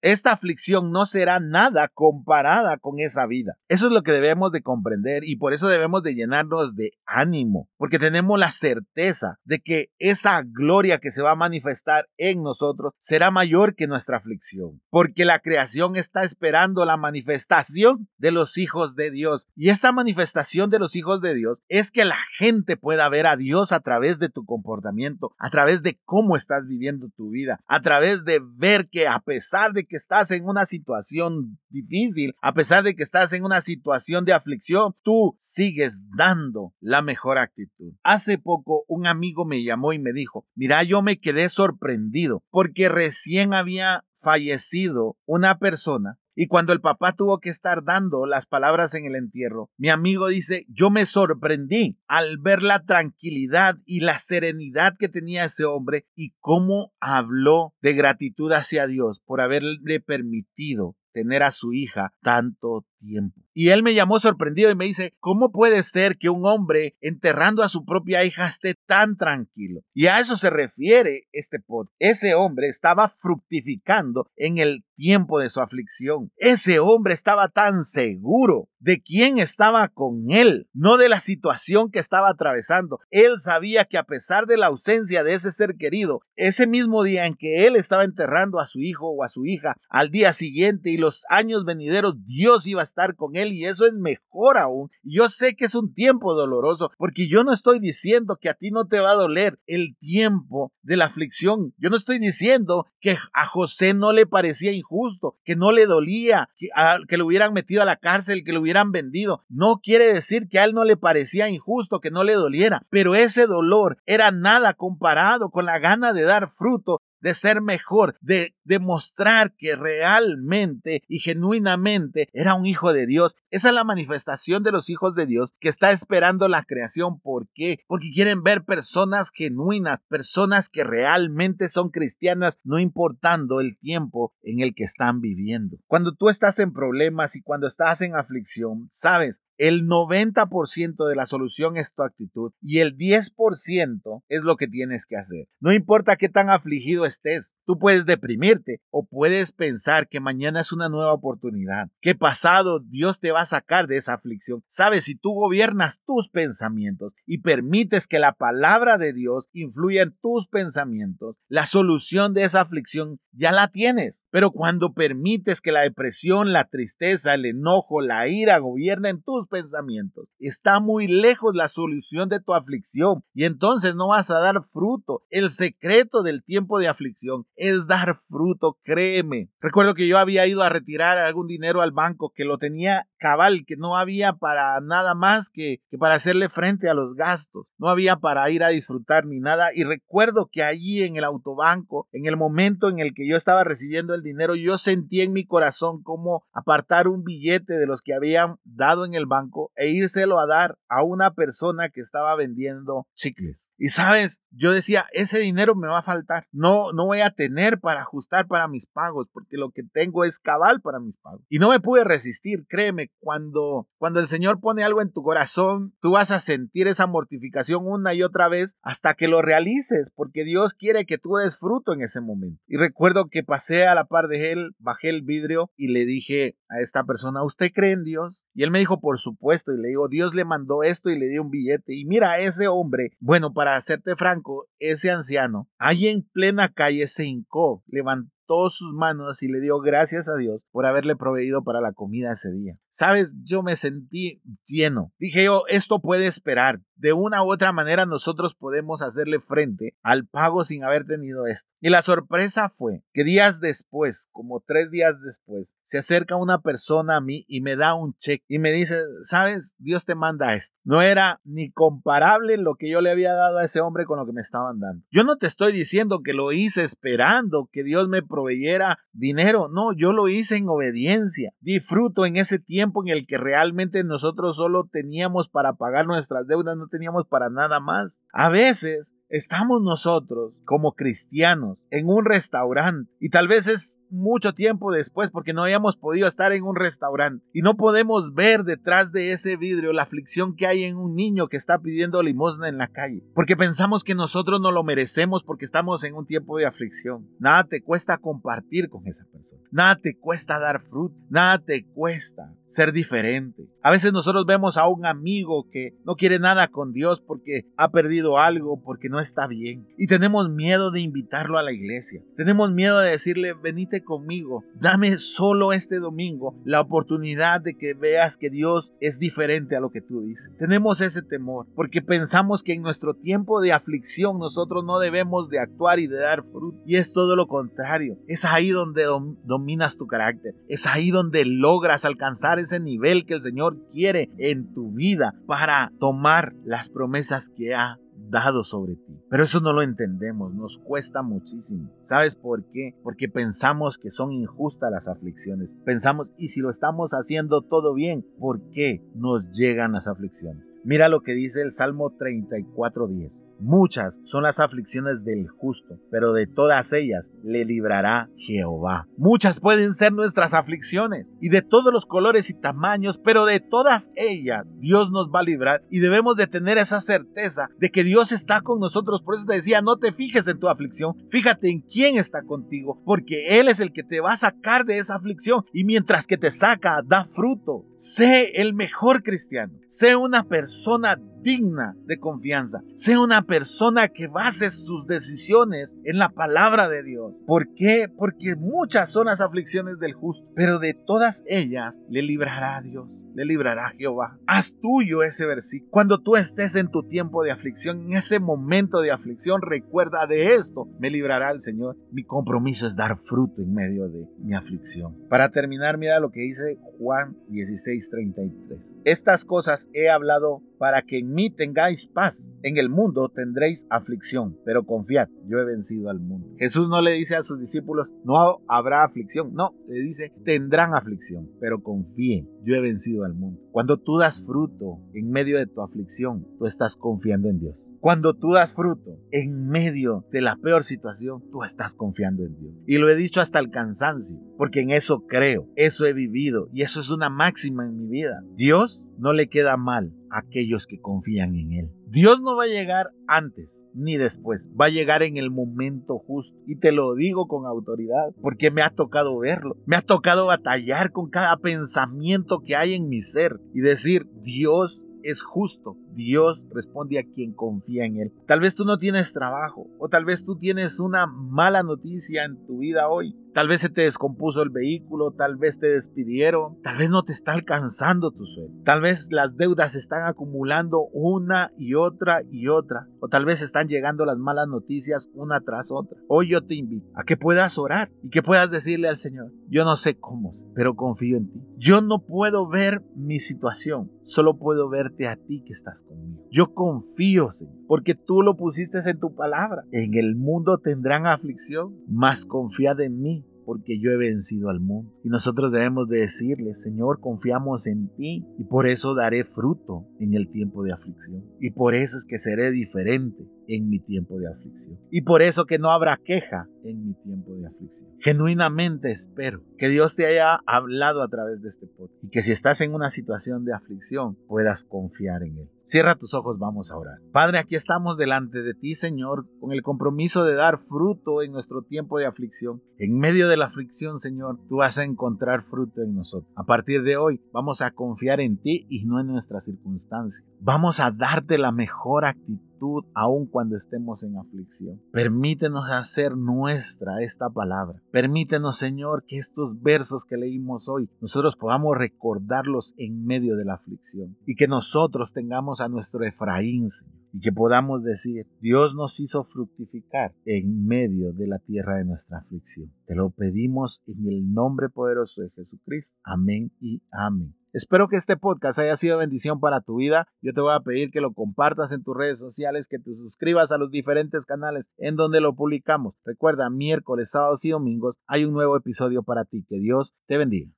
esta 0.00 0.32
aflicción 0.32 0.92
no 0.92 1.04
será 1.04 1.40
nada 1.40 1.88
comparada 1.88 2.78
con 2.78 3.00
esa 3.00 3.26
vida. 3.26 3.56
Eso 3.68 3.86
es 3.86 3.92
lo 3.92 4.02
que 4.02 4.12
debemos 4.12 4.52
de 4.52 4.62
comprender 4.62 5.24
y 5.24 5.36
por 5.36 5.52
eso 5.52 5.68
debemos 5.68 6.02
de 6.02 6.14
llenarnos 6.14 6.76
de 6.76 6.92
ánimo, 7.04 7.68
porque 7.76 7.98
tenemos 7.98 8.38
la 8.38 8.50
certeza 8.52 9.38
de 9.44 9.60
que 9.60 9.90
esa 9.98 10.42
gloria 10.44 10.98
que 10.98 11.10
se 11.10 11.22
va 11.22 11.32
a 11.32 11.36
manifestar 11.36 12.08
en 12.16 12.42
nosotros 12.42 12.92
será 13.00 13.30
mayor 13.30 13.74
que 13.74 13.86
nuestra 13.86 14.18
aflicción, 14.18 14.80
porque 14.90 15.24
la 15.24 15.40
creación 15.40 15.96
está 15.96 16.22
esperando 16.22 16.84
la 16.84 16.96
manifestación 16.96 18.08
de 18.16 18.30
los 18.30 18.58
hijos 18.58 18.94
de 18.94 19.10
Dios. 19.10 19.48
Y 19.56 19.70
esta 19.70 19.90
manifestación 19.90 20.70
de 20.70 20.78
los 20.78 20.94
hijos 20.94 21.20
de 21.20 21.34
Dios 21.34 21.62
es 21.68 21.90
que 21.90 22.04
la 22.04 22.18
gente 22.36 22.76
pueda 22.76 23.08
ver 23.08 23.26
a 23.26 23.36
Dios 23.36 23.72
a 23.72 23.80
través 23.80 24.18
de 24.18 24.28
tu 24.28 24.44
comportamiento, 24.44 25.32
a 25.38 25.50
través 25.50 25.82
de 25.82 25.98
cómo 26.04 26.36
estás 26.36 26.66
viviendo 26.66 27.08
tu 27.16 27.30
vida, 27.30 27.60
a 27.66 27.80
través 27.82 28.24
de 28.24 28.40
ver 28.40 28.88
que 28.88 29.08
a 29.08 29.18
pesar 29.18 29.47
pesar 29.48 29.72
de 29.72 29.86
que 29.86 29.96
estás 29.96 30.30
en 30.30 30.44
una 30.44 30.66
situación 30.66 31.58
difícil, 31.70 32.34
a 32.42 32.52
pesar 32.52 32.84
de 32.84 32.94
que 32.94 33.02
estás 33.02 33.32
en 33.32 33.44
una 33.44 33.62
situación 33.62 34.26
de 34.26 34.34
aflicción, 34.34 34.94
tú 35.02 35.36
sigues 35.38 36.04
dando 36.14 36.74
la 36.80 37.00
mejor 37.00 37.38
actitud. 37.38 37.94
Hace 38.02 38.36
poco 38.36 38.84
un 38.88 39.06
amigo 39.06 39.46
me 39.46 39.64
llamó 39.64 39.94
y 39.94 39.98
me 39.98 40.12
dijo, 40.12 40.46
mira, 40.54 40.82
yo 40.82 41.00
me 41.00 41.16
quedé 41.16 41.48
sorprendido 41.48 42.42
porque 42.50 42.90
recién 42.90 43.54
había 43.54 44.04
fallecido 44.20 45.16
una 45.26 45.58
persona 45.58 46.18
y 46.40 46.46
cuando 46.46 46.72
el 46.72 46.80
papá 46.80 47.14
tuvo 47.14 47.40
que 47.40 47.50
estar 47.50 47.82
dando 47.82 48.24
las 48.24 48.46
palabras 48.46 48.94
en 48.94 49.06
el 49.06 49.16
entierro, 49.16 49.72
mi 49.76 49.88
amigo 49.88 50.28
dice, 50.28 50.66
yo 50.68 50.88
me 50.88 51.04
sorprendí 51.04 51.98
al 52.06 52.38
ver 52.38 52.62
la 52.62 52.84
tranquilidad 52.84 53.78
y 53.84 54.02
la 54.02 54.20
serenidad 54.20 54.96
que 54.96 55.08
tenía 55.08 55.46
ese 55.46 55.64
hombre 55.64 56.06
y 56.14 56.34
cómo 56.38 56.92
habló 57.00 57.74
de 57.82 57.94
gratitud 57.94 58.52
hacia 58.52 58.86
Dios 58.86 59.18
por 59.18 59.40
haberle 59.40 59.98
permitido 59.98 60.96
tener 61.12 61.42
a 61.42 61.50
su 61.50 61.72
hija 61.72 62.14
tanto 62.22 62.86
tiempo. 62.98 63.40
Y 63.54 63.70
él 63.70 63.82
me 63.82 63.94
llamó 63.94 64.20
sorprendido 64.20 64.70
y 64.70 64.76
me 64.76 64.84
dice, 64.84 65.14
¿cómo 65.18 65.50
puede 65.50 65.82
ser 65.82 66.16
que 66.16 66.28
un 66.28 66.46
hombre 66.46 66.96
enterrando 67.00 67.62
a 67.62 67.68
su 67.68 67.84
propia 67.84 68.24
hija 68.24 68.46
esté 68.46 68.74
tan 68.86 69.16
tranquilo? 69.16 69.80
Y 69.94 70.06
a 70.06 70.20
eso 70.20 70.36
se 70.36 70.50
refiere 70.50 71.26
este 71.32 71.58
pod. 71.58 71.88
Ese 71.98 72.34
hombre 72.34 72.68
estaba 72.68 73.08
fructificando 73.08 74.30
en 74.36 74.58
el 74.58 74.84
tiempo 74.94 75.38
de 75.38 75.48
su 75.48 75.60
aflicción. 75.60 76.30
Ese 76.36 76.80
hombre 76.80 77.14
estaba 77.14 77.48
tan 77.48 77.84
seguro 77.84 78.68
de 78.80 79.00
quién 79.00 79.38
estaba 79.38 79.88
con 79.88 80.30
él, 80.30 80.68
no 80.72 80.96
de 80.96 81.08
la 81.08 81.20
situación 81.20 81.90
que 81.90 81.98
estaba 81.98 82.28
atravesando. 82.28 83.00
Él 83.10 83.40
sabía 83.40 83.84
que 83.84 83.98
a 83.98 84.04
pesar 84.04 84.46
de 84.46 84.56
la 84.56 84.66
ausencia 84.66 85.22
de 85.22 85.34
ese 85.34 85.50
ser 85.50 85.76
querido, 85.76 86.20
ese 86.36 86.66
mismo 86.66 87.02
día 87.02 87.26
en 87.26 87.34
que 87.34 87.66
él 87.66 87.76
estaba 87.76 88.04
enterrando 88.04 88.60
a 88.60 88.66
su 88.66 88.80
hijo 88.80 89.08
o 89.08 89.24
a 89.24 89.28
su 89.28 89.46
hija, 89.46 89.76
al 89.88 90.10
día 90.10 90.32
siguiente 90.32 90.90
y 90.90 90.96
los 90.96 91.24
años 91.28 91.64
venideros, 91.64 92.24
Dios 92.24 92.66
iba 92.66 92.82
a 92.82 92.84
estar 92.88 93.14
con 93.14 93.36
él 93.36 93.52
y 93.52 93.64
eso 93.64 93.86
es 93.86 93.92
mejor 93.92 94.58
aún. 94.58 94.90
Yo 95.02 95.28
sé 95.28 95.54
que 95.54 95.66
es 95.66 95.74
un 95.74 95.94
tiempo 95.94 96.34
doloroso 96.34 96.90
porque 96.98 97.28
yo 97.28 97.44
no 97.44 97.52
estoy 97.52 97.78
diciendo 97.78 98.36
que 98.40 98.48
a 98.48 98.54
ti 98.54 98.70
no 98.70 98.86
te 98.86 99.00
va 99.00 99.12
a 99.12 99.16
doler 99.16 99.58
el 99.66 99.96
tiempo 99.98 100.72
de 100.82 100.96
la 100.96 101.06
aflicción. 101.06 101.74
Yo 101.78 101.90
no 101.90 101.96
estoy 101.96 102.18
diciendo 102.18 102.86
que 103.00 103.16
a 103.32 103.46
José 103.46 103.94
no 103.94 104.12
le 104.12 104.26
parecía 104.26 104.72
injusto, 104.72 105.36
que 105.44 105.56
no 105.56 105.72
le 105.72 105.86
dolía, 105.86 106.50
que, 106.56 106.68
que 107.06 107.16
lo 107.16 107.26
hubieran 107.26 107.52
metido 107.52 107.82
a 107.82 107.86
la 107.86 107.96
cárcel, 107.96 108.42
que 108.44 108.52
lo 108.52 108.60
hubieran 108.60 108.90
vendido. 108.90 109.44
No 109.48 109.80
quiere 109.82 110.12
decir 110.12 110.48
que 110.48 110.58
a 110.58 110.64
él 110.64 110.72
no 110.72 110.84
le 110.84 110.96
parecía 110.96 111.48
injusto, 111.48 112.00
que 112.00 112.10
no 112.10 112.24
le 112.24 112.34
doliera, 112.34 112.86
pero 112.90 113.14
ese 113.14 113.46
dolor 113.46 113.98
era 114.06 114.30
nada 114.30 114.74
comparado 114.74 115.50
con 115.50 115.66
la 115.66 115.78
gana 115.78 116.12
de 116.12 116.22
dar 116.22 116.50
fruto 116.50 117.02
de 117.20 117.34
ser 117.34 117.60
mejor, 117.60 118.16
de 118.20 118.54
demostrar 118.68 119.54
que 119.56 119.74
realmente 119.74 121.02
y 121.08 121.18
genuinamente 121.18 122.28
era 122.32 122.54
un 122.54 122.66
hijo 122.66 122.92
de 122.92 123.06
Dios. 123.06 123.34
Esa 123.50 123.68
es 123.68 123.74
la 123.74 123.82
manifestación 123.82 124.62
de 124.62 124.70
los 124.70 124.90
hijos 124.90 125.14
de 125.14 125.26
Dios 125.26 125.54
que 125.58 125.68
está 125.68 125.90
esperando 125.90 126.46
la 126.48 126.64
creación. 126.64 127.18
¿Por 127.20 127.48
qué? 127.54 127.80
Porque 127.88 128.10
quieren 128.12 128.42
ver 128.42 128.64
personas 128.64 129.30
genuinas, 129.34 130.00
personas 130.08 130.68
que 130.68 130.84
realmente 130.84 131.68
son 131.68 131.90
cristianas, 131.90 132.58
no 132.62 132.78
importando 132.78 133.60
el 133.60 133.78
tiempo 133.78 134.34
en 134.42 134.60
el 134.60 134.74
que 134.74 134.84
están 134.84 135.20
viviendo. 135.20 135.78
Cuando 135.86 136.14
tú 136.14 136.28
estás 136.28 136.58
en 136.58 136.72
problemas 136.72 137.34
y 137.34 137.42
cuando 137.42 137.66
estás 137.66 138.02
en 138.02 138.14
aflicción, 138.14 138.88
sabes, 138.90 139.42
el 139.56 139.88
90% 139.88 141.08
de 141.08 141.16
la 141.16 141.26
solución 141.26 141.76
es 141.76 141.92
tu 141.92 142.02
actitud 142.02 142.52
y 142.60 142.78
el 142.78 142.96
10% 142.96 144.22
es 144.28 144.44
lo 144.44 144.56
que 144.56 144.68
tienes 144.68 145.04
que 145.04 145.16
hacer. 145.16 145.48
No 145.58 145.72
importa 145.72 146.16
qué 146.16 146.28
tan 146.28 146.48
afligido 146.48 147.06
estés, 147.06 147.54
tú 147.66 147.78
puedes 147.78 148.06
deprimir 148.06 148.57
o 148.90 149.06
puedes 149.06 149.52
pensar 149.52 150.08
que 150.08 150.20
mañana 150.20 150.60
es 150.60 150.72
una 150.72 150.88
nueva 150.88 151.12
oportunidad, 151.12 151.88
que 152.00 152.14
pasado 152.14 152.80
Dios 152.80 153.20
te 153.20 153.32
va 153.32 153.40
a 153.40 153.46
sacar 153.46 153.86
de 153.86 153.96
esa 153.96 154.14
aflicción. 154.14 154.62
Sabes, 154.68 155.04
si 155.04 155.14
tú 155.14 155.32
gobiernas 155.32 156.00
tus 156.04 156.28
pensamientos 156.28 157.14
y 157.26 157.38
permites 157.38 158.06
que 158.06 158.18
la 158.18 158.32
palabra 158.32 158.98
de 158.98 159.12
Dios 159.12 159.48
influya 159.52 160.02
en 160.02 160.16
tus 160.20 160.48
pensamientos, 160.48 161.36
la 161.48 161.66
solución 161.66 162.34
de 162.34 162.44
esa 162.44 162.60
aflicción 162.60 163.20
ya 163.32 163.52
la 163.52 163.68
tienes. 163.68 164.24
Pero 164.30 164.50
cuando 164.50 164.92
permites 164.92 165.60
que 165.60 165.72
la 165.72 165.82
depresión, 165.82 166.52
la 166.52 166.68
tristeza, 166.68 167.34
el 167.34 167.46
enojo, 167.46 168.00
la 168.00 168.28
ira 168.28 168.58
gobiernen 168.58 169.22
tus 169.22 169.46
pensamientos, 169.46 170.28
está 170.38 170.80
muy 170.80 171.06
lejos 171.06 171.54
la 171.54 171.68
solución 171.68 172.28
de 172.28 172.40
tu 172.40 172.54
aflicción 172.54 173.22
y 173.34 173.44
entonces 173.44 173.94
no 173.94 174.08
vas 174.08 174.30
a 174.30 174.40
dar 174.40 174.62
fruto. 174.62 175.22
El 175.30 175.50
secreto 175.50 176.22
del 176.22 176.42
tiempo 176.42 176.78
de 176.78 176.88
aflicción 176.88 177.46
es 177.56 177.86
dar 177.86 178.16
fruto, 178.16 178.47
créeme. 178.82 179.50
Recuerdo 179.60 179.94
que 179.94 180.08
yo 180.08 180.18
había 180.18 180.46
ido 180.46 180.62
a 180.62 180.68
retirar 180.68 181.18
algún 181.18 181.46
dinero 181.46 181.82
al 181.82 181.92
banco 181.92 182.32
que 182.34 182.44
lo 182.44 182.58
tenía 182.58 183.08
cabal, 183.18 183.64
que 183.66 183.76
no 183.76 183.96
había 183.96 184.34
para 184.34 184.80
nada 184.80 185.14
más 185.14 185.50
que, 185.50 185.80
para 185.98 186.14
hacerle 186.14 186.48
frente 186.48 186.88
a 186.88 186.94
los 186.94 187.14
gastos. 187.14 187.66
No 187.78 187.88
había 187.88 188.16
para 188.16 188.48
ir 188.50 188.64
a 188.64 188.68
disfrutar 188.68 189.26
ni 189.26 189.40
nada. 189.40 189.68
Y 189.74 189.84
recuerdo 189.84 190.48
que 190.50 190.62
allí 190.62 191.02
en 191.02 191.16
el 191.16 191.24
autobanco, 191.24 192.08
en 192.12 192.26
el 192.26 192.36
momento 192.36 192.88
en 192.88 192.98
el 192.98 193.14
que 193.14 193.28
yo 193.28 193.36
estaba 193.36 193.64
recibiendo 193.64 194.14
el 194.14 194.22
dinero, 194.22 194.54
yo 194.54 194.78
sentí 194.78 195.20
en 195.20 195.32
mi 195.32 195.46
corazón 195.46 196.02
como 196.02 196.44
apartar 196.52 197.08
un 197.08 197.24
billete 197.24 197.74
de 197.74 197.86
los 197.86 198.00
que 198.02 198.14
habían 198.14 198.56
dado 198.64 199.04
en 199.04 199.14
el 199.14 199.26
banco 199.26 199.72
e 199.74 199.88
írselo 199.88 200.38
a 200.38 200.46
dar 200.46 200.78
a 200.88 201.02
una 201.02 201.34
persona 201.34 201.88
que 201.88 202.00
estaba 202.00 202.34
vendiendo 202.36 203.06
chicles. 203.14 203.70
Y 203.76 203.88
sabes, 203.88 204.42
yo 204.50 204.72
decía, 204.72 205.06
ese 205.12 205.38
dinero 205.38 205.74
me 205.74 205.88
va 205.88 205.98
a 205.98 206.02
faltar. 206.02 206.46
No, 206.52 206.92
no 206.92 207.06
voy 207.06 207.20
a 207.20 207.30
tener 207.30 207.80
para 207.80 208.02
ajustar 208.02 208.37
para 208.46 208.68
mis 208.68 208.86
pagos, 208.86 209.28
porque 209.32 209.56
lo 209.56 209.70
que 209.70 209.82
tengo 209.82 210.24
es 210.24 210.38
cabal 210.38 210.80
para 210.80 211.00
mis 211.00 211.16
pagos. 211.16 211.42
Y 211.48 211.58
no 211.58 211.70
me 211.70 211.80
pude 211.80 212.04
resistir, 212.04 212.66
créeme, 212.68 213.10
cuando, 213.18 213.88
cuando 213.98 214.20
el 214.20 214.26
Señor 214.26 214.60
pone 214.60 214.84
algo 214.84 215.02
en 215.02 215.12
tu 215.12 215.22
corazón, 215.22 215.94
tú 216.00 216.12
vas 216.12 216.30
a 216.30 216.40
sentir 216.40 216.88
esa 216.88 217.06
mortificación 217.06 217.86
una 217.86 218.14
y 218.14 218.22
otra 218.22 218.48
vez 218.48 218.76
hasta 218.82 219.14
que 219.14 219.28
lo 219.28 219.42
realices, 219.42 220.10
porque 220.14 220.44
Dios 220.44 220.74
quiere 220.74 221.06
que 221.06 221.18
tú 221.18 221.36
des 221.36 221.58
fruto 221.58 221.92
en 221.92 222.02
ese 222.02 222.20
momento. 222.20 222.60
Y 222.66 222.76
recuerdo 222.76 223.28
que 223.28 223.42
pasé 223.42 223.86
a 223.86 223.94
la 223.94 224.04
par 224.04 224.28
de 224.28 224.52
él, 224.52 224.74
bajé 224.78 225.08
el 225.10 225.22
vidrio 225.22 225.70
y 225.76 225.88
le 225.88 226.04
dije 226.04 226.56
a 226.68 226.80
esta 226.80 227.04
persona, 227.04 227.42
¿usted 227.42 227.72
cree 227.72 227.92
en 227.92 228.04
Dios? 228.04 228.44
Y 228.54 228.62
él 228.62 228.70
me 228.70 228.78
dijo, 228.78 229.00
por 229.00 229.18
supuesto, 229.18 229.72
y 229.72 229.80
le 229.80 229.88
digo, 229.88 230.08
Dios 230.08 230.34
le 230.34 230.44
mandó 230.44 230.82
esto 230.82 231.10
y 231.10 231.18
le 231.18 231.28
dio 231.28 231.42
un 231.42 231.50
billete. 231.50 231.94
Y 231.94 232.04
mira, 232.04 232.38
ese 232.38 232.68
hombre, 232.68 233.12
bueno, 233.20 233.52
para 233.52 233.76
hacerte 233.76 234.16
franco, 234.16 234.66
ese 234.78 235.10
anciano, 235.10 235.68
ahí 235.78 236.08
en 236.08 236.22
plena 236.22 236.72
calle 236.72 237.06
se 237.06 237.24
hincó, 237.24 237.82
levantó 237.86 238.27
todas 238.48 238.72
sus 238.72 238.94
manos 238.94 239.42
y 239.42 239.48
le 239.48 239.60
dio 239.60 239.78
gracias 239.78 240.26
a 240.28 240.36
Dios 240.36 240.64
por 240.72 240.86
haberle 240.86 241.14
proveído 241.14 241.62
para 241.62 241.80
la 241.80 241.92
comida 241.92 242.32
ese 242.32 242.50
día. 242.50 242.78
Sabes, 242.98 243.32
yo 243.44 243.62
me 243.62 243.76
sentí 243.76 244.42
lleno. 244.66 245.12
Dije 245.20 245.44
yo, 245.44 245.62
esto 245.68 246.00
puede 246.00 246.26
esperar. 246.26 246.80
De 246.96 247.12
una 247.12 247.44
u 247.44 247.52
otra 247.52 247.70
manera 247.70 248.06
nosotros 248.06 248.56
podemos 248.56 249.02
hacerle 249.02 249.38
frente 249.38 249.94
al 250.02 250.26
pago 250.26 250.64
sin 250.64 250.82
haber 250.82 251.06
tenido 251.06 251.46
esto. 251.46 251.70
Y 251.80 251.90
la 251.90 252.02
sorpresa 252.02 252.68
fue 252.68 253.04
que 253.12 253.22
días 253.22 253.60
después, 253.60 254.26
como 254.32 254.64
tres 254.66 254.90
días 254.90 255.14
después, 255.22 255.76
se 255.84 255.98
acerca 255.98 256.34
una 256.34 256.60
persona 256.60 257.14
a 257.14 257.20
mí 257.20 257.44
y 257.46 257.60
me 257.60 257.76
da 257.76 257.94
un 257.94 258.14
cheque 258.14 258.42
y 258.48 258.58
me 258.58 258.72
dice, 258.72 259.00
sabes, 259.22 259.76
Dios 259.78 260.04
te 260.04 260.16
manda 260.16 260.56
esto. 260.56 260.74
No 260.82 261.00
era 261.00 261.40
ni 261.44 261.70
comparable 261.70 262.56
lo 262.56 262.74
que 262.74 262.90
yo 262.90 263.00
le 263.00 263.12
había 263.12 263.32
dado 263.32 263.58
a 263.58 263.64
ese 263.64 263.80
hombre 263.80 264.06
con 264.06 264.18
lo 264.18 264.26
que 264.26 264.32
me 264.32 264.40
estaban 264.40 264.80
dando. 264.80 265.04
Yo 265.12 265.22
no 265.22 265.36
te 265.36 265.46
estoy 265.46 265.70
diciendo 265.70 266.22
que 266.24 266.32
lo 266.32 266.50
hice 266.50 266.82
esperando 266.82 267.68
que 267.70 267.84
Dios 267.84 268.08
me 268.08 268.24
proveyera 268.24 268.98
dinero. 269.12 269.68
No, 269.68 269.92
yo 269.92 270.12
lo 270.12 270.26
hice 270.26 270.56
en 270.56 270.68
obediencia. 270.68 271.52
Disfruto 271.60 272.26
en 272.26 272.38
ese 272.38 272.58
tiempo 272.58 272.87
en 272.96 273.08
el 273.08 273.26
que 273.26 273.38
realmente 273.38 274.04
nosotros 274.04 274.56
solo 274.56 274.88
teníamos 274.90 275.48
para 275.48 275.74
pagar 275.74 276.06
nuestras 276.06 276.46
deudas, 276.46 276.76
no 276.76 276.88
teníamos 276.88 277.26
para 277.26 277.50
nada 277.50 277.80
más. 277.80 278.22
A 278.32 278.48
veces 278.48 279.14
estamos 279.28 279.82
nosotros 279.82 280.52
como 280.64 280.92
cristianos 280.92 281.78
en 281.90 282.08
un 282.08 282.24
restaurante 282.24 283.10
y 283.20 283.30
tal 283.30 283.48
vez 283.48 283.66
es 283.66 284.00
mucho 284.10 284.54
tiempo 284.54 284.90
después 284.90 285.30
porque 285.30 285.52
no 285.52 285.64
hayamos 285.64 285.96
podido 285.96 286.26
estar 286.26 286.52
en 286.52 286.64
un 286.64 286.76
restaurante 286.76 287.44
y 287.52 287.60
no 287.60 287.76
podemos 287.76 288.32
ver 288.32 288.64
detrás 288.64 289.12
de 289.12 289.32
ese 289.32 289.56
vidrio 289.56 289.92
la 289.92 290.04
aflicción 290.04 290.56
que 290.56 290.66
hay 290.66 290.84
en 290.84 290.96
un 290.96 291.14
niño 291.14 291.48
que 291.48 291.58
está 291.58 291.78
pidiendo 291.78 292.22
limosna 292.22 292.68
en 292.68 292.78
la 292.78 292.88
calle 292.88 293.22
porque 293.34 293.56
pensamos 293.56 294.04
que 294.04 294.14
nosotros 294.14 294.60
no 294.60 294.72
lo 294.72 294.82
merecemos 294.82 295.42
porque 295.42 295.64
estamos 295.64 296.04
en 296.04 296.14
un 296.14 296.26
tiempo 296.26 296.56
de 296.56 296.66
aflicción. 296.66 297.28
Nada 297.38 297.64
te 297.64 297.82
cuesta 297.82 298.18
compartir 298.18 298.88
con 298.88 299.06
esa 299.06 299.24
persona. 299.26 299.62
Nada 299.70 299.96
te 299.96 300.16
cuesta 300.16 300.58
dar 300.58 300.80
fruto. 300.80 301.16
Nada 301.28 301.58
te 301.58 301.86
cuesta 301.86 302.54
ser 302.66 302.92
diferente. 302.92 303.68
A 303.82 303.90
veces 303.90 304.12
nosotros 304.12 304.44
vemos 304.46 304.76
a 304.76 304.88
un 304.88 305.06
amigo 305.06 305.68
que 305.70 305.96
no 306.04 306.16
quiere 306.16 306.38
nada 306.38 306.68
con 306.68 306.92
Dios 306.92 307.20
porque 307.20 307.66
ha 307.76 307.90
perdido 307.90 308.38
algo, 308.38 308.82
porque 308.82 309.08
no 309.08 309.17
está 309.20 309.46
bien. 309.46 309.86
Y 309.96 310.06
tenemos 310.06 310.48
miedo 310.50 310.90
de 310.90 311.00
invitarlo 311.00 311.58
a 311.58 311.62
la 311.62 311.72
iglesia. 311.72 312.22
Tenemos 312.36 312.72
miedo 312.72 312.98
de 312.98 313.10
decirle, 313.10 313.54
venite 313.54 314.02
conmigo. 314.02 314.64
Dame 314.80 315.18
solo 315.18 315.72
este 315.72 315.98
domingo 315.98 316.56
la 316.64 316.80
oportunidad 316.80 317.60
de 317.60 317.76
que 317.76 317.94
veas 317.94 318.36
que 318.36 318.50
Dios 318.50 318.92
es 319.00 319.18
diferente 319.18 319.76
a 319.76 319.80
lo 319.80 319.90
que 319.90 320.00
tú 320.00 320.22
dices. 320.22 320.52
Tenemos 320.58 321.00
ese 321.00 321.22
temor 321.22 321.66
porque 321.74 322.02
pensamos 322.02 322.62
que 322.62 322.74
en 322.74 322.82
nuestro 322.82 323.14
tiempo 323.14 323.60
de 323.60 323.72
aflicción 323.72 324.38
nosotros 324.38 324.84
no 324.84 324.98
debemos 324.98 325.48
de 325.48 325.60
actuar 325.60 325.98
y 325.98 326.06
de 326.06 326.18
dar 326.18 326.42
fruto. 326.42 326.82
Y 326.86 326.96
es 326.96 327.12
todo 327.12 327.36
lo 327.36 327.46
contrario. 327.46 328.18
Es 328.26 328.44
ahí 328.44 328.70
donde 328.70 329.04
dominas 329.44 329.96
tu 329.96 330.06
carácter. 330.06 330.54
Es 330.68 330.86
ahí 330.86 331.10
donde 331.10 331.44
logras 331.44 332.04
alcanzar 332.04 332.58
ese 332.58 332.80
nivel 332.80 333.26
que 333.26 333.34
el 333.34 333.42
Señor 333.42 333.78
quiere 333.92 334.30
en 334.38 334.72
tu 334.72 334.92
vida 334.92 335.34
para 335.46 335.92
tomar 335.98 336.54
las 336.64 336.90
promesas 336.90 337.50
que 337.50 337.74
ha 337.74 337.98
dado 338.28 338.64
sobre 338.64 338.96
ti. 338.96 339.20
Pero 339.30 339.44
eso 339.44 339.60
no 339.60 339.72
lo 339.72 339.82
entendemos, 339.82 340.54
nos 340.54 340.78
cuesta 340.78 341.22
muchísimo. 341.22 341.90
¿Sabes 342.02 342.34
por 342.34 342.64
qué? 342.70 342.94
Porque 343.02 343.28
pensamos 343.28 343.98
que 343.98 344.10
son 344.10 344.32
injustas 344.32 344.90
las 344.90 345.08
aflicciones. 345.08 345.76
Pensamos, 345.84 346.30
y 346.36 346.48
si 346.48 346.60
lo 346.60 346.70
estamos 346.70 347.12
haciendo 347.12 347.62
todo 347.62 347.94
bien, 347.94 348.26
¿por 348.38 348.60
qué 348.70 349.02
nos 349.14 349.50
llegan 349.50 349.92
las 349.92 350.06
aflicciones? 350.06 350.67
Mira 350.84 351.08
lo 351.08 351.22
que 351.22 351.34
dice 351.34 351.62
el 351.62 351.72
Salmo 351.72 352.16
34.10. 352.16 353.44
Muchas 353.60 354.20
son 354.22 354.44
las 354.44 354.60
aflicciones 354.60 355.24
del 355.24 355.48
justo, 355.48 355.98
pero 356.12 356.32
de 356.32 356.46
todas 356.46 356.92
ellas 356.92 357.32
le 357.42 357.64
librará 357.64 358.30
Jehová. 358.36 359.08
Muchas 359.16 359.58
pueden 359.58 359.92
ser 359.94 360.12
nuestras 360.12 360.54
aflicciones 360.54 361.26
y 361.40 361.48
de 361.48 361.62
todos 361.62 361.92
los 361.92 362.06
colores 362.06 362.50
y 362.50 362.54
tamaños, 362.54 363.18
pero 363.18 363.46
de 363.46 363.58
todas 363.58 364.10
ellas 364.14 364.72
Dios 364.78 365.10
nos 365.10 365.28
va 365.28 365.40
a 365.40 365.44
librar 365.44 365.82
y 365.90 365.98
debemos 365.98 366.36
de 366.36 366.46
tener 366.46 366.78
esa 366.78 367.00
certeza 367.00 367.68
de 367.78 367.90
que 367.90 368.04
Dios 368.04 368.30
está 368.30 368.60
con 368.60 368.78
nosotros. 368.78 369.22
Por 369.22 369.34
eso 369.34 369.46
te 369.46 369.54
decía, 369.54 369.80
no 369.80 369.96
te 369.96 370.12
fijes 370.12 370.46
en 370.46 370.60
tu 370.60 370.68
aflicción, 370.68 371.16
fíjate 371.28 371.68
en 371.68 371.80
quién 371.80 372.16
está 372.16 372.42
contigo, 372.42 373.02
porque 373.04 373.58
Él 373.58 373.68
es 373.68 373.80
el 373.80 373.92
que 373.92 374.04
te 374.04 374.20
va 374.20 374.32
a 374.32 374.36
sacar 374.36 374.84
de 374.84 374.98
esa 374.98 375.16
aflicción 375.16 375.64
y 375.72 375.82
mientras 375.82 376.28
que 376.28 376.38
te 376.38 376.52
saca, 376.52 377.02
da 377.04 377.24
fruto. 377.24 377.86
Sé 377.96 378.52
el 378.60 378.74
mejor 378.74 379.24
cristiano, 379.24 379.72
sé 379.88 380.14
una 380.14 380.44
persona 380.44 380.67
persona 380.68 381.16
digna 381.42 381.96
de 382.06 382.18
confianza. 382.18 382.82
Sea 382.94 383.20
una 383.20 383.42
persona 383.42 384.08
que 384.08 384.28
base 384.28 384.70
sus 384.70 385.06
decisiones 385.06 385.96
en 386.04 386.18
la 386.18 386.30
palabra 386.30 386.88
de 386.88 387.02
Dios. 387.02 387.34
¿Por 387.46 387.74
qué? 387.74 388.08
Porque 388.14 388.56
muchas 388.56 389.10
son 389.10 389.26
las 389.26 389.40
aflicciones 389.40 389.98
del 389.98 390.14
justo, 390.14 390.46
pero 390.54 390.78
de 390.78 390.94
todas 390.94 391.44
ellas 391.46 392.00
le 392.08 392.22
librará 392.22 392.80
Dios, 392.82 393.24
le 393.34 393.44
librará 393.44 393.90
Jehová. 393.96 394.38
Haz 394.46 394.76
tuyo 394.80 395.22
ese 395.22 395.46
versículo. 395.46 395.90
Cuando 395.90 396.18
tú 396.18 396.36
estés 396.36 396.76
en 396.76 396.88
tu 396.88 397.02
tiempo 397.04 397.42
de 397.42 397.50
aflicción, 397.50 398.06
en 398.06 398.14
ese 398.14 398.40
momento 398.40 399.00
de 399.00 399.10
aflicción, 399.10 399.62
recuerda 399.62 400.26
de 400.26 400.54
esto, 400.54 400.88
me 400.98 401.10
librará 401.10 401.50
el 401.50 401.60
Señor. 401.60 401.96
Mi 402.10 402.24
compromiso 402.24 402.86
es 402.86 402.96
dar 402.96 403.16
fruto 403.16 403.62
en 403.62 403.72
medio 403.72 404.08
de 404.08 404.28
mi 404.38 404.54
aflicción. 404.54 405.16
Para 405.28 405.50
terminar, 405.50 405.98
mira 405.98 406.20
lo 406.20 406.30
que 406.30 406.40
dice 406.40 406.78
Juan 406.98 407.36
16:33. 407.48 408.98
Estas 409.04 409.44
cosas 409.44 409.88
he 409.92 410.08
hablado 410.08 410.62
para 410.78 411.02
que 411.02 411.18
en 411.18 411.32
mí 411.32 411.50
tengáis 411.50 412.08
paz. 412.08 412.50
En 412.62 412.76
el 412.76 412.88
mundo 412.88 413.28
tendréis 413.28 413.86
aflicción, 413.90 414.56
pero 414.64 414.84
confiad, 414.84 415.28
yo 415.46 415.58
he 415.58 415.64
vencido 415.64 416.10
al 416.10 416.20
mundo. 416.20 416.48
Jesús 416.58 416.88
no 416.88 417.00
le 417.00 417.12
dice 417.12 417.36
a 417.36 417.42
sus 417.42 417.60
discípulos, 417.60 418.14
no 418.24 418.60
habrá 418.68 419.04
aflicción, 419.04 419.54
no, 419.54 419.74
le 419.88 420.00
dice, 420.00 420.32
tendrán 420.44 420.94
aflicción, 420.94 421.50
pero 421.60 421.82
confíen, 421.82 422.48
yo 422.64 422.74
he 422.74 422.80
vencido 422.80 423.24
al 423.24 423.34
mundo. 423.34 423.60
Cuando 423.70 423.98
tú 423.98 424.18
das 424.18 424.44
fruto 424.44 425.00
en 425.14 425.30
medio 425.30 425.58
de 425.58 425.66
tu 425.66 425.82
aflicción, 425.82 426.46
tú 426.58 426.66
estás 426.66 426.96
confiando 426.96 427.48
en 427.48 427.60
Dios. 427.60 427.92
Cuando 428.00 428.34
tú 428.34 428.52
das 428.52 428.74
fruto 428.74 429.20
en 429.30 429.68
medio 429.68 430.26
de 430.32 430.40
la 430.40 430.56
peor 430.56 430.84
situación, 430.84 431.44
tú 431.50 431.62
estás 431.62 431.94
confiando 431.94 432.44
en 432.44 432.58
Dios. 432.58 432.74
Y 432.86 432.98
lo 432.98 433.08
he 433.08 433.16
dicho 433.16 433.40
hasta 433.40 433.58
el 433.58 433.70
cansancio, 433.70 434.38
porque 434.56 434.80
en 434.80 434.90
eso 434.90 435.26
creo, 435.26 435.68
eso 435.76 436.06
he 436.06 436.12
vivido 436.12 436.68
y 436.72 436.82
eso 436.82 437.00
es 437.00 437.10
una 437.10 437.30
máxima 437.30 437.86
en 437.86 437.96
mi 437.96 438.06
vida. 438.06 438.42
Dios 438.56 439.07
no 439.18 439.32
le 439.32 439.48
queda 439.48 439.76
mal 439.76 440.12
aquellos 440.30 440.86
que 440.86 441.00
confían 441.00 441.54
en 441.54 441.72
Él. 441.72 441.90
Dios 442.06 442.40
no 442.40 442.56
va 442.56 442.64
a 442.64 442.68
llegar 442.68 443.10
antes 443.26 443.84
ni 443.92 444.16
después, 444.16 444.70
va 444.80 444.86
a 444.86 444.90
llegar 444.90 445.22
en 445.22 445.36
el 445.36 445.50
momento 445.50 446.18
justo. 446.18 446.56
Y 446.66 446.76
te 446.76 446.92
lo 446.92 447.14
digo 447.14 447.48
con 447.48 447.66
autoridad, 447.66 448.34
porque 448.40 448.70
me 448.70 448.82
ha 448.82 448.90
tocado 448.90 449.38
verlo. 449.38 449.76
Me 449.84 449.96
ha 449.96 450.02
tocado 450.02 450.46
batallar 450.46 451.12
con 451.12 451.28
cada 451.28 451.56
pensamiento 451.58 452.62
que 452.64 452.76
hay 452.76 452.94
en 452.94 453.08
mi 453.08 453.20
ser 453.20 453.60
y 453.74 453.80
decir, 453.80 454.26
Dios 454.42 455.04
es 455.22 455.42
justo. 455.42 455.96
Dios 456.14 456.66
responde 456.72 457.18
a 457.18 457.24
quien 457.24 457.52
confía 457.52 458.04
en 458.04 458.16
Él. 458.16 458.32
Tal 458.46 458.60
vez 458.60 458.74
tú 458.74 458.84
no 458.84 458.98
tienes 458.98 459.32
trabajo 459.32 459.88
o 459.98 460.08
tal 460.08 460.24
vez 460.24 460.44
tú 460.44 460.56
tienes 460.56 461.00
una 461.00 461.26
mala 461.26 461.82
noticia 461.82 462.44
en 462.44 462.56
tu 462.66 462.78
vida 462.78 463.08
hoy. 463.08 463.36
Tal 463.54 463.66
vez 463.66 463.80
se 463.80 463.88
te 463.88 464.02
descompuso 464.02 464.62
el 464.62 464.70
vehículo, 464.70 465.32
tal 465.32 465.56
vez 465.56 465.80
te 465.80 465.88
despidieron, 465.88 466.80
tal 466.80 466.96
vez 466.96 467.10
no 467.10 467.24
te 467.24 467.32
está 467.32 467.52
alcanzando 467.52 468.30
tu 468.30 468.44
sueldo, 468.44 468.84
tal 468.84 469.00
vez 469.00 469.28
las 469.32 469.56
deudas 469.56 469.92
se 469.92 469.98
están 469.98 470.22
acumulando 470.22 471.08
una 471.12 471.72
y 471.76 471.94
otra 471.94 472.42
y 472.52 472.68
otra, 472.68 473.08
o 473.18 473.26
tal 473.26 473.46
vez 473.46 473.60
están 473.60 473.88
llegando 473.88 474.24
las 474.24 474.38
malas 474.38 474.68
noticias 474.68 475.28
una 475.34 475.60
tras 475.62 475.90
otra. 475.90 476.18
Hoy 476.28 476.50
yo 476.50 476.64
te 476.64 476.76
invito 476.76 477.10
a 477.14 477.24
que 477.24 477.36
puedas 477.36 477.78
orar 477.78 478.12
y 478.22 478.28
que 478.28 478.44
puedas 478.44 478.70
decirle 478.70 479.08
al 479.08 479.16
Señor, 479.16 479.50
yo 479.68 479.84
no 479.84 479.96
sé 479.96 480.16
cómo, 480.16 480.52
pero 480.74 480.94
confío 480.94 481.36
en 481.36 481.50
ti. 481.50 481.60
Yo 481.78 482.00
no 482.00 482.24
puedo 482.24 482.68
ver 482.68 483.02
mi 483.16 483.40
situación, 483.40 484.12
solo 484.22 484.58
puedo 484.58 484.88
verte 484.88 485.26
a 485.26 485.36
ti 485.36 485.64
que 485.66 485.72
estás 485.72 486.04
Yo 486.50 486.72
confío, 486.72 487.50
Señor, 487.50 487.74
porque 487.86 488.14
tú 488.14 488.42
lo 488.42 488.56
pusiste 488.56 488.98
en 489.04 489.18
tu 489.18 489.34
palabra. 489.34 489.84
En 489.92 490.14
el 490.14 490.36
mundo 490.36 490.78
tendrán 490.78 491.26
aflicción, 491.26 491.96
mas 492.06 492.46
confiad 492.46 493.00
en 493.00 493.20
mí 493.20 493.44
porque 493.68 494.00
yo 494.00 494.10
he 494.10 494.16
vencido 494.16 494.70
al 494.70 494.80
mundo. 494.80 495.12
Y 495.22 495.28
nosotros 495.28 495.70
debemos 495.70 496.08
de 496.08 496.20
decirle, 496.20 496.72
Señor, 496.72 497.20
confiamos 497.20 497.86
en 497.86 498.08
ti 498.16 498.46
y 498.58 498.64
por 498.64 498.86
eso 498.86 499.14
daré 499.14 499.44
fruto 499.44 500.06
en 500.18 500.32
el 500.32 500.50
tiempo 500.50 500.82
de 500.84 500.92
aflicción. 500.94 501.44
Y 501.60 501.72
por 501.72 501.94
eso 501.94 502.16
es 502.16 502.24
que 502.24 502.38
seré 502.38 502.70
diferente 502.70 503.46
en 503.66 503.90
mi 503.90 504.00
tiempo 504.00 504.38
de 504.38 504.48
aflicción. 504.48 504.98
Y 505.10 505.20
por 505.20 505.42
eso 505.42 505.66
que 505.66 505.78
no 505.78 505.90
habrá 505.90 506.18
queja 506.24 506.66
en 506.82 507.08
mi 507.08 507.12
tiempo 507.12 507.56
de 507.56 507.66
aflicción. 507.66 508.10
Genuinamente 508.20 509.10
espero 509.10 509.62
que 509.76 509.90
Dios 509.90 510.16
te 510.16 510.24
haya 510.24 510.60
hablado 510.64 511.20
a 511.22 511.28
través 511.28 511.60
de 511.60 511.68
este 511.68 511.86
podcast 511.88 512.24
y 512.24 512.30
que 512.30 512.40
si 512.40 512.52
estás 512.52 512.80
en 512.80 512.94
una 512.94 513.10
situación 513.10 513.66
de 513.66 513.74
aflicción 513.74 514.38
puedas 514.46 514.86
confiar 514.86 515.42
en 515.42 515.58
Él. 515.58 515.68
Cierra 515.88 516.16
tus 516.16 516.34
ojos, 516.34 516.58
vamos 516.58 516.92
a 516.92 516.98
orar. 516.98 517.16
Padre, 517.32 517.58
aquí 517.58 517.74
estamos 517.74 518.18
delante 518.18 518.60
de 518.60 518.74
ti, 518.74 518.94
Señor, 518.94 519.46
con 519.58 519.72
el 519.72 519.80
compromiso 519.80 520.44
de 520.44 520.54
dar 520.54 520.76
fruto 520.76 521.40
en 521.40 521.50
nuestro 521.50 521.80
tiempo 521.80 522.18
de 522.18 522.26
aflicción. 522.26 522.82
En 522.98 523.16
medio 523.18 523.48
de 523.48 523.56
la 523.56 523.64
aflicción, 523.64 524.18
Señor, 524.18 524.58
tú 524.68 524.76
vas 524.76 524.98
a 524.98 525.04
encontrar 525.04 525.62
fruto 525.62 526.02
en 526.02 526.14
nosotros. 526.14 526.52
A 526.56 526.64
partir 526.64 527.04
de 527.04 527.16
hoy, 527.16 527.40
vamos 527.54 527.80
a 527.80 527.92
confiar 527.92 528.38
en 528.40 528.58
ti 528.58 528.84
y 528.90 529.06
no 529.06 529.18
en 529.18 529.28
nuestras 529.28 529.64
circunstancias. 529.64 530.46
Vamos 530.60 531.00
a 531.00 531.10
darte 531.10 531.56
la 531.56 531.72
mejor 531.72 532.26
actitud 532.26 532.67
aun 533.14 533.46
cuando 533.46 533.76
estemos 533.76 534.22
en 534.22 534.36
aflicción. 534.36 535.00
Permítenos 535.12 535.90
hacer 535.90 536.36
nuestra 536.36 537.22
esta 537.22 537.50
palabra. 537.50 538.02
Permítenos, 538.10 538.78
Señor, 538.78 539.24
que 539.26 539.38
estos 539.38 539.80
versos 539.82 540.24
que 540.24 540.36
leímos 540.36 540.88
hoy, 540.88 541.08
nosotros 541.20 541.56
podamos 541.56 541.96
recordarlos 541.96 542.94
en 542.96 543.24
medio 543.24 543.56
de 543.56 543.64
la 543.64 543.74
aflicción 543.74 544.36
y 544.46 544.54
que 544.54 544.68
nosotros 544.68 545.32
tengamos 545.32 545.80
a 545.80 545.88
nuestro 545.88 546.24
Efraín, 546.24 546.88
Señor, 546.88 547.18
y 547.32 547.40
que 547.40 547.52
podamos 547.52 548.02
decir, 548.02 548.46
Dios 548.60 548.94
nos 548.94 549.20
hizo 549.20 549.44
fructificar 549.44 550.34
en 550.44 550.86
medio 550.86 551.32
de 551.32 551.46
la 551.46 551.58
tierra 551.58 551.96
de 551.96 552.04
nuestra 552.04 552.38
aflicción. 552.38 552.92
Te 553.06 553.14
lo 553.14 553.30
pedimos 553.30 554.02
en 554.06 554.26
el 554.28 554.52
nombre 554.52 554.88
poderoso 554.88 555.42
de 555.42 555.50
Jesucristo. 555.50 556.18
Amén 556.24 556.72
y 556.80 557.02
amén. 557.10 557.57
Espero 557.78 558.08
que 558.08 558.16
este 558.16 558.36
podcast 558.36 558.80
haya 558.80 558.96
sido 558.96 559.18
bendición 559.18 559.60
para 559.60 559.80
tu 559.80 559.98
vida. 559.98 560.26
Yo 560.42 560.52
te 560.52 560.60
voy 560.60 560.74
a 560.74 560.80
pedir 560.80 561.12
que 561.12 561.20
lo 561.20 561.32
compartas 561.32 561.92
en 561.92 562.02
tus 562.02 562.16
redes 562.16 562.40
sociales, 562.40 562.88
que 562.88 562.98
te 562.98 563.14
suscribas 563.14 563.70
a 563.70 563.78
los 563.78 563.92
diferentes 563.92 564.44
canales 564.46 564.90
en 564.98 565.14
donde 565.14 565.40
lo 565.40 565.54
publicamos. 565.54 566.16
Recuerda, 566.24 566.70
miércoles, 566.70 567.30
sábados 567.30 567.64
y 567.64 567.70
domingos 567.70 568.16
hay 568.26 568.44
un 568.44 568.52
nuevo 568.52 568.76
episodio 568.76 569.22
para 569.22 569.44
ti. 569.44 569.64
Que 569.68 569.78
Dios 569.78 570.12
te 570.26 570.38
bendiga. 570.38 570.77